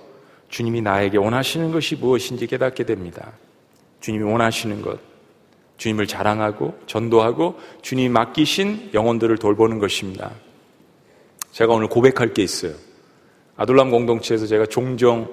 [0.48, 3.32] 주님이 나에게 원하시는 것이 무엇인지 깨닫게 됩니다.
[4.00, 5.13] 주님이 원하시는 것,
[5.76, 10.30] 주님을 자랑하고 전도하고 주님이 맡기신 영혼들을 돌보는 것입니다.
[11.52, 12.72] 제가 오늘 고백할 게 있어요.
[13.56, 15.32] 아둘람 공동체에서 제가 종종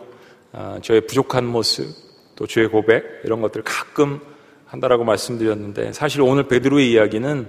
[0.53, 1.87] 아, 저의 부족한 모습,
[2.35, 4.19] 또 주의 고백 이런 것들을 가끔
[4.65, 7.47] 한다라고 말씀드렸는데 사실 오늘 베드로의 이야기는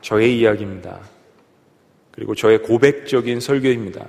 [0.00, 1.00] 저의 이야기입니다.
[2.12, 4.06] 그리고 저의 고백적인 설교입니다.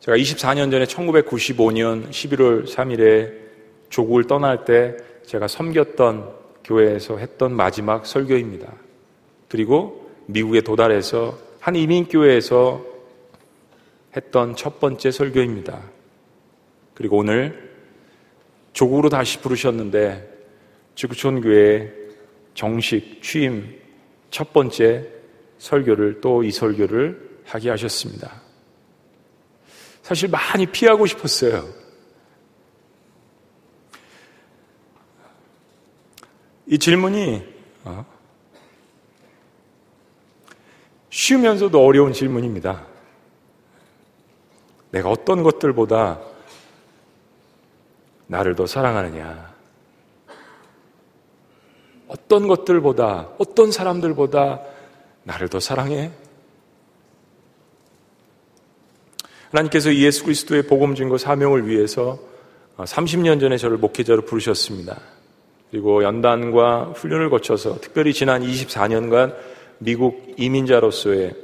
[0.00, 3.32] 제가 24년 전에 1995년 11월 3일에
[3.88, 8.72] 조국을 떠날 때 제가 섬겼던 교회에서 했던 마지막 설교입니다.
[9.48, 12.84] 그리고 미국에 도달해서 한 이민교회에서
[14.16, 15.82] 했던 첫 번째 설교입니다.
[16.94, 17.70] 그리고 오늘
[18.72, 20.28] 조국으로 다시 부르셨는데
[20.94, 21.92] 지구촌교회
[22.54, 23.78] 정식 취임
[24.30, 25.06] 첫 번째
[25.58, 28.40] 설교를 또 이 설교를 하게 하셨습니다.
[30.02, 31.81] 사실 많이 피하고 싶었어요.
[36.66, 37.42] 이 질문이
[37.84, 38.04] 어,
[41.10, 42.86] 쉬우면서도 어려운 질문입니다.
[44.90, 46.20] 내가 어떤 것들보다
[48.26, 49.52] 나를 더 사랑하느냐?
[52.08, 54.60] 어떤 것들보다, 어떤 사람들보다
[55.24, 56.10] 나를 더 사랑해?
[59.50, 62.18] 하나님께서 예수 그리스도의 복음 증거 사명을 위해서
[62.76, 64.98] 30년 전에 저를 목회자로 부르셨습니다.
[65.72, 69.34] 그리고 연단과 훈련을 거쳐서 특별히 지난 24년간
[69.78, 71.34] 미국 이민자로서의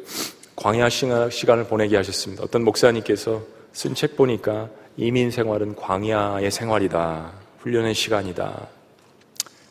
[0.55, 2.45] 광야 시간을 보내게 하셨습니다.
[2.45, 3.41] 어떤 목사님께서
[3.73, 7.33] 쓴 책 보니까 이민 생활은 광야의 생활이다.
[7.61, 8.69] 훈련의 시간이다.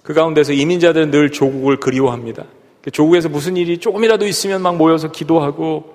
[0.02, 2.46] 그 가운데서 이민자들은 늘 조국을 그리워합니다.
[2.92, 5.94] 조국에서 무슨 일이 조금이라도 있으면 막 모여서 기도하고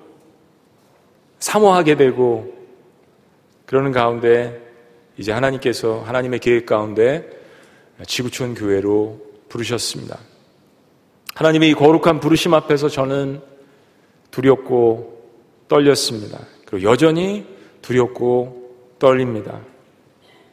[1.41, 2.55] 사모하게 되고
[3.67, 4.63] 그러는 가운데
[5.19, 7.42] 이제 하나님께서 하나님의 계획 가운데
[8.07, 10.19] 지구촌 교회로 부르셨습니다.
[11.35, 13.41] 하나님의 이 거룩한 부르심 앞에서 저는
[14.31, 15.23] 두렵고
[15.69, 16.41] 떨렸습니다.
[16.67, 17.47] 그리고 여전히
[17.81, 19.61] 두렵고 떨립니다.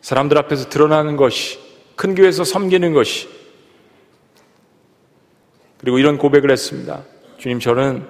[0.01, 1.59] 사람들 앞에서 드러나는 것이,
[1.95, 3.27] 큰 교회에서 섬기는 것이,
[5.79, 7.03] 그리고 이런 고백을 했습니다.
[7.37, 8.05] 주님, 저는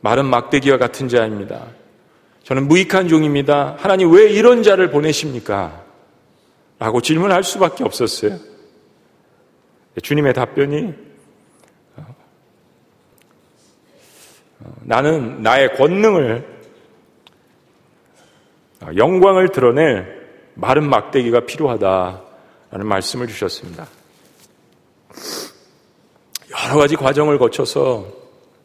[0.00, 1.66] 마른 막대기와 같은 자입니다.
[2.42, 3.76] 저는 무익한 종입니다.
[3.78, 5.84] 하나님 왜 이런 자를 보내십니까?
[6.78, 8.38] 라고 질문할 수밖에 없었어요.
[10.02, 10.92] 주님의 답변이
[11.96, 12.14] 어,
[14.82, 16.54] 나는 나의 권능을
[18.82, 23.86] 어, 영광을 드러낼 마른 막대기가 필요하다라는 말씀을 주셨습니다.
[26.66, 28.06] 여러 가지 과정을 거쳐서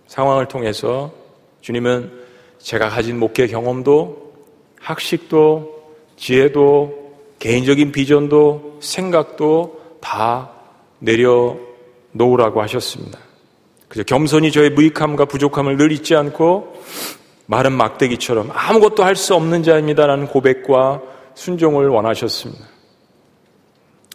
[0.07, 1.13] 상황을 통해서
[1.61, 2.27] 주님은
[2.59, 4.33] 제가 가진 목회 경험도
[4.79, 6.99] 학식도 지혜도
[7.39, 10.51] 개인적인 비전도 생각도 다
[10.99, 13.19] 내려놓으라고 하셨습니다.
[13.87, 16.73] 그저 겸손히 저의 무익함과 부족함을 늘 잊지 않고
[17.47, 21.01] 마른 막대기처럼 아무것도 할 수 없는 자입니다라는 고백과
[21.33, 22.63] 순종을 원하셨습니다.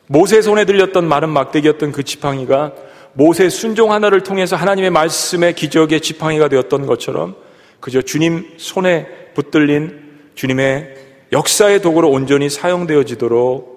[0.06, 2.72] 모세 손에 들렸던 마른 막대기였던 그 지팡이가
[3.14, 7.36] 모세 순종 하나를 통해서 하나님의 말씀의 기적의 지팡이가 되었던 것처럼
[7.80, 10.94] 그저 주님 손에 붙들린 주님의
[11.32, 13.74] 역사의 도구로 온전히 사용되어지도록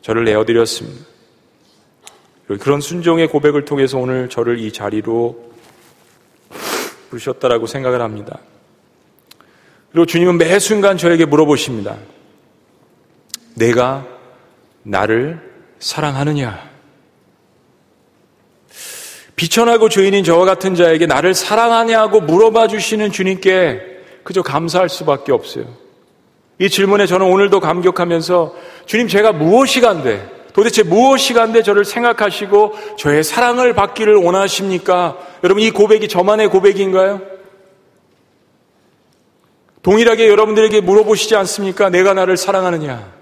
[0.00, 1.11] 저를 내어드렸습니다.
[2.46, 5.52] 그런 순종의 고백을 통해서 오늘 저를 이 자리로
[7.10, 8.38] 부르셨다라고 생각을 합니다.
[9.90, 11.96] 그리고 주님은 매 순간 저에게 물어보십니다.
[13.54, 14.06] 내가
[14.82, 15.40] 나를
[15.78, 16.70] 사랑하느냐?
[19.36, 23.80] 비천하고 죄인인 저와 같은 자에게 나를 사랑하냐고 물어봐 주시는 주님께
[24.22, 25.66] 그저 감사할 수밖에 없어요.
[26.58, 28.54] 이 질문에 저는 오늘도 감격하면서
[28.86, 35.18] 주님 제가 무엇이 간데 도대체 무엇이 간데 저를 생각하시고 저의 사랑을 받기를 원하십니까?
[35.44, 37.20] 여러분 이 고백이 저만의 고백인가요?
[39.82, 41.90] 동일하게 여러분들에게 물어보시지 않습니까?
[41.90, 43.12] 내가 나를 사랑하느냐?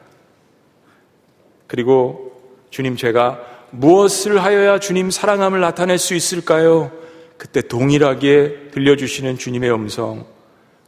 [1.66, 2.32] 그리고
[2.70, 6.90] 주님 제가 무엇을 하여야 주님 사랑함을 나타낼 수 있을까요?
[7.38, 10.26] 그때 동일하게 들려주시는 주님의 음성,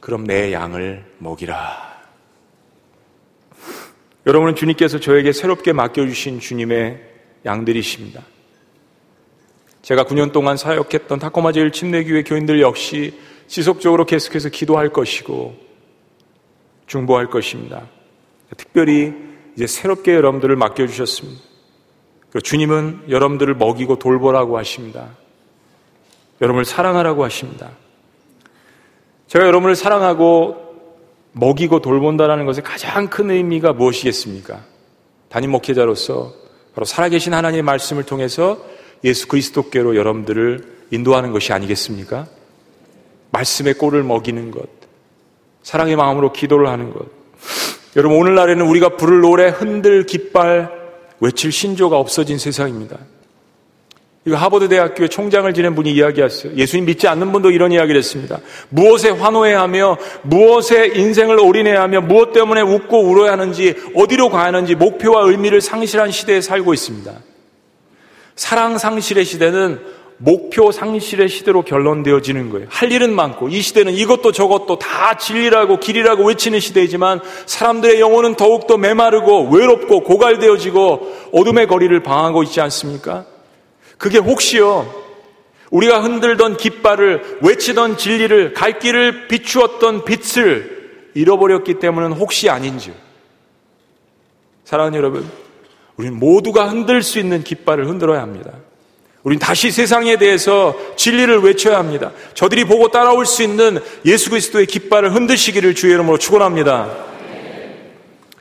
[0.00, 1.91] 그럼 내 양을 먹이라.
[4.26, 7.00] 여러분은 주님께서 저에게 새롭게 맡겨주신 주님의
[7.44, 8.22] 양들이십니다.
[9.82, 13.18] 제가 9년 동안 사역했던 타코마 제일 침례교회 교인들 역시
[13.48, 15.56] 지속적으로 계속해서 기도할 것이고
[16.86, 17.88] 중보할 것입니다.
[18.56, 19.12] 특별히
[19.56, 21.42] 이제 새롭게 여러분들을 맡겨주셨습니다.
[22.44, 25.16] 주님은 여러분들을 먹이고 돌보라고 하십니다.
[26.40, 27.70] 여러분을 사랑하라고 하십니다.
[29.26, 30.71] 제가 여러분을 사랑하고
[31.32, 34.60] 먹이고 돌본다라는 것의 가장 큰 의미가 무엇이겠습니까?
[35.28, 36.32] 담임 목회자로서
[36.74, 38.58] 바로 살아계신 하나님의 말씀을 통해서
[39.04, 42.26] 예수 그리스도께로 여러분들을 인도하는 것이 아니겠습니까?
[43.30, 44.68] 말씀의 꼴을 먹이는 것,
[45.62, 47.06] 사랑의 마음으로 기도를 하는 것.
[47.96, 50.70] 여러분, 오늘날에는 우리가 부를 노래, 흔들, 깃발,
[51.20, 52.98] 외칠 신조가 없어진 세상입니다.
[54.24, 56.54] 이거 하버드 대학교의 총장을 지낸 분이 이야기했어요.
[56.54, 58.38] 예수님 믿지 않는 분도 이런 이야기를 했습니다.
[58.68, 64.76] 무엇에 환호해야 하며, 무엇에 인생을 올인해야 하며, 무엇 때문에 웃고 울어야 하는지, 어디로 가야 하는지,
[64.76, 67.12] 목표와 의미를 상실한 시대에 살고 있습니다.
[68.36, 69.80] 사랑 상실의 시대는
[70.18, 72.68] 목표 상실의 시대로 결론되어지는 거예요.
[72.70, 78.76] 할 일은 많고 이 시대는 이것도 저것도 다 진리라고 길이라고 외치는 시대이지만 사람들의 영혼은 더욱더
[78.78, 83.24] 메마르고 외롭고 고갈되어지고 어둠의 거리를 방하고 있지 않습니까?
[84.02, 84.92] 그게 혹시요
[85.70, 92.92] 우리가 흔들던 깃발을 외치던 진리를 갈 길을 비추었던 빛을 잃어버렸기 때문은 혹시 아닌지
[94.64, 95.30] 사랑하는 여러분
[95.96, 98.50] 우리는 모두가 흔들 수 있는 깃발을 흔들어야 합니다.
[99.22, 102.10] 우린 다시 세상에 대해서 진리를 외쳐야 합니다.
[102.34, 106.90] 저들이 보고 따라올 수 있는 예수 그리스도의 깃발을 흔드시기를 주의 이름으로 축원합니다.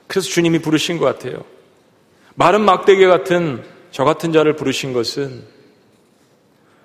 [0.07, 1.43] 그래서 주님이 부르신 것 같아요.
[2.34, 3.62] 마른 막대기 같은
[3.92, 5.44] 저 같은 자를 부르신 것은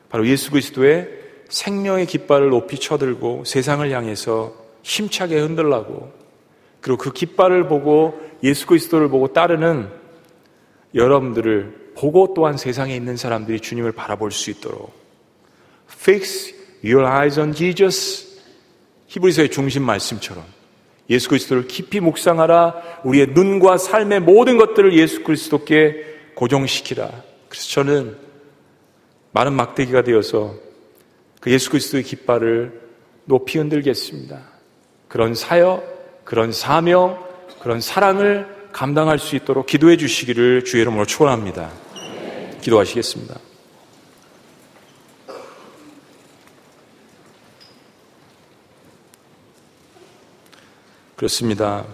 [0.08, 1.08] 바로 예수 그리스도의
[1.48, 6.12] 생명의 깃발을 높이 쳐들고 세상을 향해서 힘차게 흔들라고
[6.80, 9.88] 그리고 그 깃발을 보고 예수 그리스도를 보고 따르는
[10.94, 14.92] 여러분들을 보고 또한 세상에 있는 사람들이 주님을 바라볼 수 있도록
[15.90, 16.54] Fix
[16.84, 18.26] your eyes on Jesus.
[19.06, 20.44] 히브리서의 중심 말씀처럼
[21.08, 23.00] 예수 그리스도를 깊이 묵상하라.
[23.04, 27.10] 우리의 눈과 삶의 모든 것들을 예수 그리스도께 고정시키라.
[27.48, 28.16] 그래서 저는
[29.32, 30.54] 많은 막대기가 되어서
[31.40, 32.80] 그 예수 그리스도의 깃발을
[33.24, 34.40] 높이 흔들겠습니다.
[35.08, 37.24] 그런 사역, 그런 사명,
[37.60, 41.70] 그런 사랑을 감당할 수 있도록 기도해 주시기를 주의 이름으로 축원합니다.
[42.60, 43.40] 기도하시겠습니다.
[51.16, 51.86] 그렇습니다.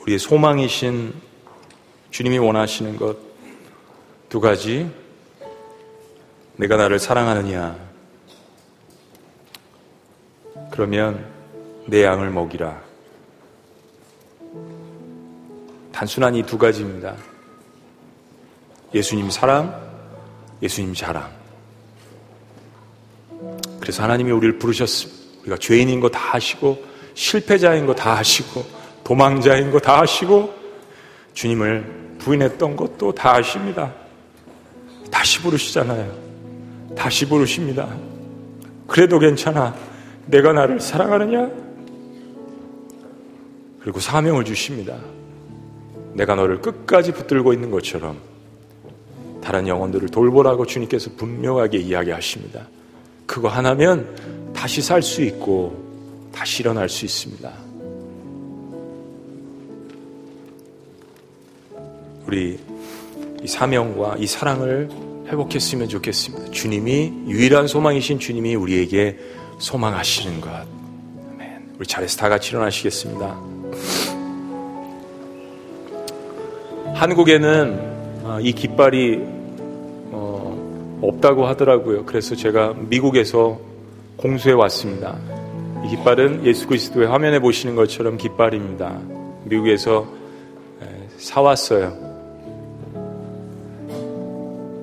[0.00, 1.31] 우리의 소망이신
[2.12, 3.32] 주님이 원하시는 것
[4.28, 4.90] 두 가지.
[6.56, 7.76] 내가 나를 사랑하느냐.
[10.70, 11.26] 그러면
[11.86, 12.80] 내 양을 먹이라.
[15.92, 17.14] 단순한 이 두 가지입니다.
[18.94, 19.78] 예수님 사랑,
[20.62, 21.30] 예수님 자랑.
[23.78, 25.40] 그래서 하나님이 우리를 부르셨습니다.
[25.42, 26.82] 우리가 죄인인 거 다 하시고,
[27.14, 28.64] 실패자인 거 다 하시고,
[29.04, 30.54] 도망자인 거 다 하시고,
[31.34, 33.92] 주님을 부인했던 것도 다 하십니다.
[35.10, 36.12] 다시 부르시잖아요.
[36.96, 37.88] 다시 부르십니다.
[38.86, 39.74] 그래도 괜찮아.
[40.26, 41.50] 내가 나를 사랑하느냐?
[43.80, 44.96] 그리고 사명을 주십니다.
[46.14, 48.18] 내가 너를 끝까지 붙들고 있는 것처럼
[49.42, 52.68] 다른 영혼들을 돌보라고 주님께서 분명하게 이야기하십니다.
[53.26, 57.50] 그거 하나면 다시 살 수 있고 다시 일어날 수 있습니다.
[62.32, 62.58] 우리
[63.42, 64.88] 이 사명과 이 사랑을
[65.26, 66.50] 회복했으면 좋겠습니다.
[66.50, 69.18] 주님이 유일한 소망이신 주님이 우리에게
[69.58, 70.48] 소망하시는 것.
[70.48, 71.74] 아멘.
[71.78, 73.38] 우리 잘해서 다 같이 일어나시겠습니다.
[76.94, 79.20] 한국에는 아, 이 깃발이
[80.12, 82.06] 어, 없다고 하더라고요.
[82.06, 83.60] 그래서 제가 미국에서
[84.16, 85.18] 공수해 왔습니다.
[85.84, 89.00] 이 깃발은 예수 그리스도의 화면에 보시는 것처럼 깃발입니다.
[89.44, 90.06] 미국에서
[91.18, 92.11] 사왔어요.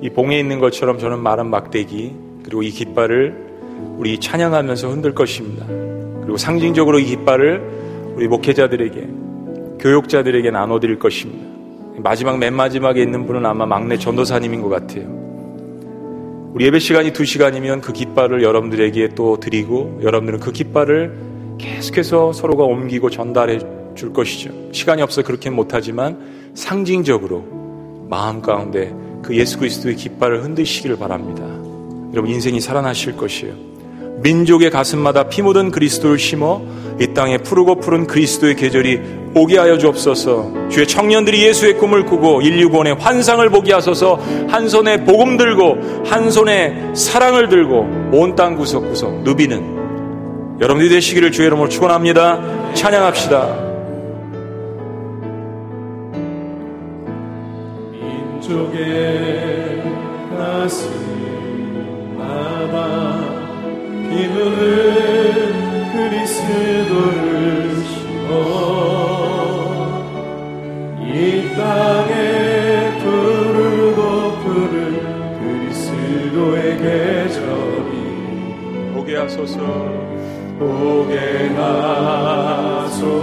[0.01, 3.49] 이 봉에 있는 것처럼 저는 마른 막대기 그리고 이 깃발을
[3.97, 5.65] 우리 찬양하면서 흔들 것입니다.
[6.21, 9.09] 그리고 상징적으로 이 깃발을 우리 목회자들에게
[9.79, 11.47] 교육자들에게 나눠드릴 것입니다.
[11.97, 15.19] 마지막 맨 마지막에 있는 분은 아마 막내 전도사님인 것 같아요.
[16.53, 21.13] 우리 예배 시간이 두 시간이면 그 깃발을 여러분들에게 또 드리고 여러분들은 그 깃발을
[21.57, 23.59] 계속해서 서로가 옮기고 전달해
[23.95, 24.51] 줄 것이죠.
[24.71, 26.17] 시간이 없어 그렇게 못하지만
[26.53, 27.45] 상징적으로
[28.09, 31.43] 마음 가운데 그 예수 그리스도의 깃발을 흔드시기를 바랍니다.
[32.13, 33.53] 여러분 인생이 살아나실 것이에요.
[34.21, 36.61] 민족의 가슴마다 피 묻은 그리스도를 심어
[36.99, 38.99] 이 땅에 푸르고 푸른 그리스도의 계절이
[39.35, 40.69] 오게 하여 주옵소서.
[40.69, 44.19] 주의 청년들이 예수의 꿈을 꾸고 인류본의 환상을 보게 하소서.
[44.49, 51.47] 한 손에 복음 들고 한 손에 사랑을 들고 온 땅 구석구석 누비는 여러분들이 되시기를 주의
[51.47, 52.73] 이름으로 축원합니다.
[52.73, 53.68] 찬양합시다.
[58.49, 59.83] 민족의
[60.35, 61.05] 가슴마다
[64.09, 64.57] 비무는
[65.93, 67.29] 그리스도를
[71.01, 74.01] 이 땅에 푸르고
[74.39, 74.73] 푸른
[75.39, 77.93] 그리스도의 계절이
[78.97, 79.59] 오게 하소서.
[80.59, 81.15] 오게
[81.55, 83.19] 하소서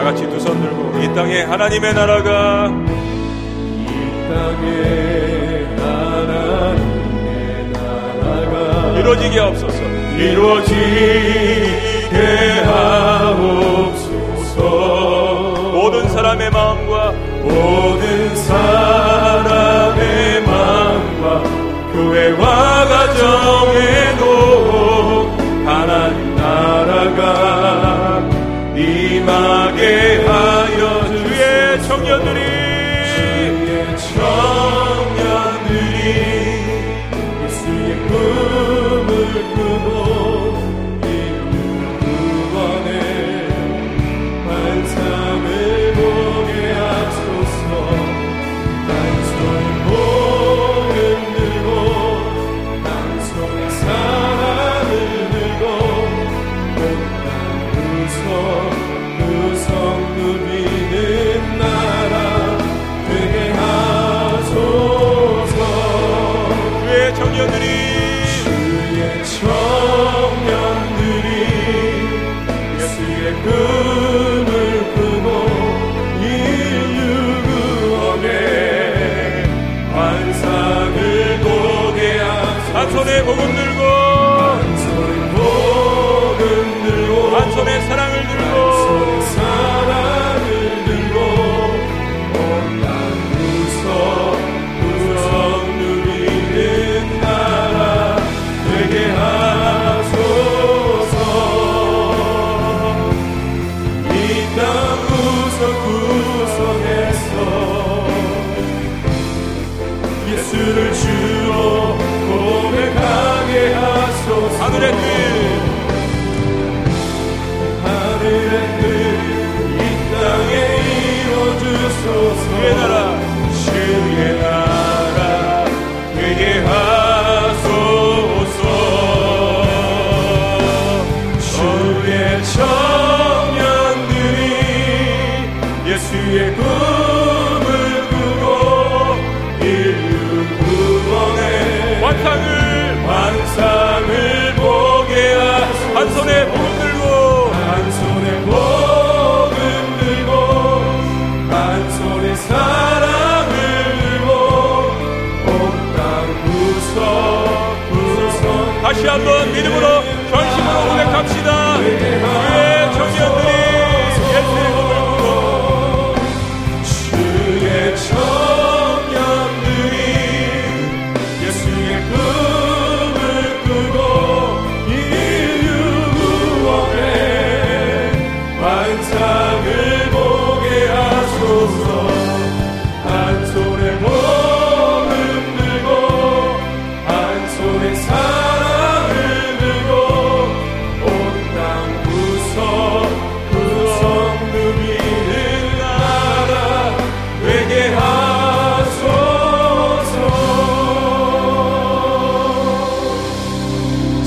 [0.00, 2.68] 다 같이 두 손 들고 이 땅에 하나님의 나라가.
[2.70, 3.86] 이
[4.30, 9.78] 땅에 하나님의 나라가 이루어지게 하옵소서.
[10.16, 11.36] 이루어지게
[12.64, 14.60] 하옵소서.
[15.74, 20.00] 모든 사람의 마음과 모든 사람의
[20.46, 21.42] 마음과
[21.92, 22.46] 교회와
[22.86, 23.99] 가정에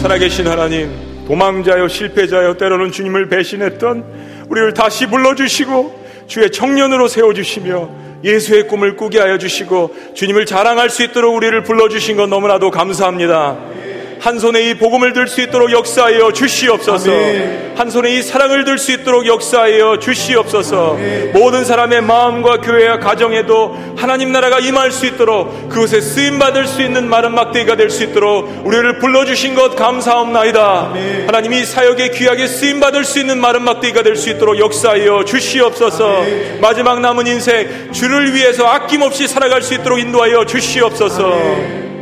[0.04, 0.92] 살아계신 하나님
[1.28, 4.04] 도망자여 실패자여 때로는 주님을 배신했던
[4.50, 7.90] 우리를 다시 불러주시고 주의 청년으로 세워주시며
[8.22, 13.58] 예수의 꿈을 꾸게 하여 주시고 주님을 자랑할 수 있도록 우리를 불러주신 것 너무나도 감사합니다.
[14.24, 17.12] 한 손에 이 복음을 들 수 있도록 역사하여 주시옵소서.
[17.12, 17.74] 아멘.
[17.76, 20.94] 한 손에 이 사랑을 들 수 있도록 역사하여 주시옵소서.
[20.94, 21.34] 아멘.
[21.34, 27.10] 모든 사람의 마음과 교회와 가정에도 하나님 나라가 임할 수 있도록 그곳에 쓰임 받을 수 있는
[27.10, 30.80] 마른 막대기가 될 수 있도록 우리를 불러 주신 것 감사옵나이다.
[30.92, 31.28] 아멘.
[31.28, 36.24] 하나님이 사역에 귀하게 쓰임 받을 수 있는 마른 막대기가 될 수 있도록 역사하여 주시옵소서.
[36.62, 41.93] 마지막 남은 인생 주를 위해서 아낌없이 살아갈 수 있도록 인도하여 주시옵소서.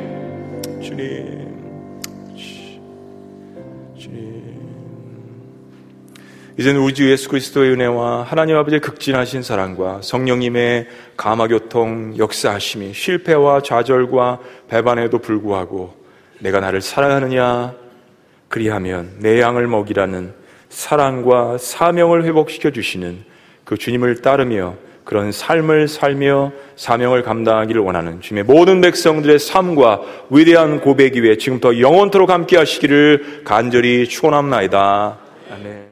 [6.58, 15.20] 이제는 우주 예수 그리스도의 은혜와 하나님 아버지의 극진하신 사랑과 성령님의 감화교통 역사하심이 실패와 좌절과 배반에도
[15.20, 15.96] 불구하고
[16.40, 17.74] 내가 나를 사랑하느냐
[18.50, 20.34] 그리하면 내 양을 먹이라는
[20.70, 23.24] 사랑과 사명을 회복시켜 주시는
[23.64, 24.76] 그 주님을 따르며
[25.06, 32.30] 그런 삶을 살며 사명을 감당하기를 원하는 주님의 모든 백성들의 삶과 위대한 고백 위에 지금부터 영원토록
[32.30, 35.18] 함께 하시기를 간절히 축원합나이다.
[35.54, 35.91] 아멘.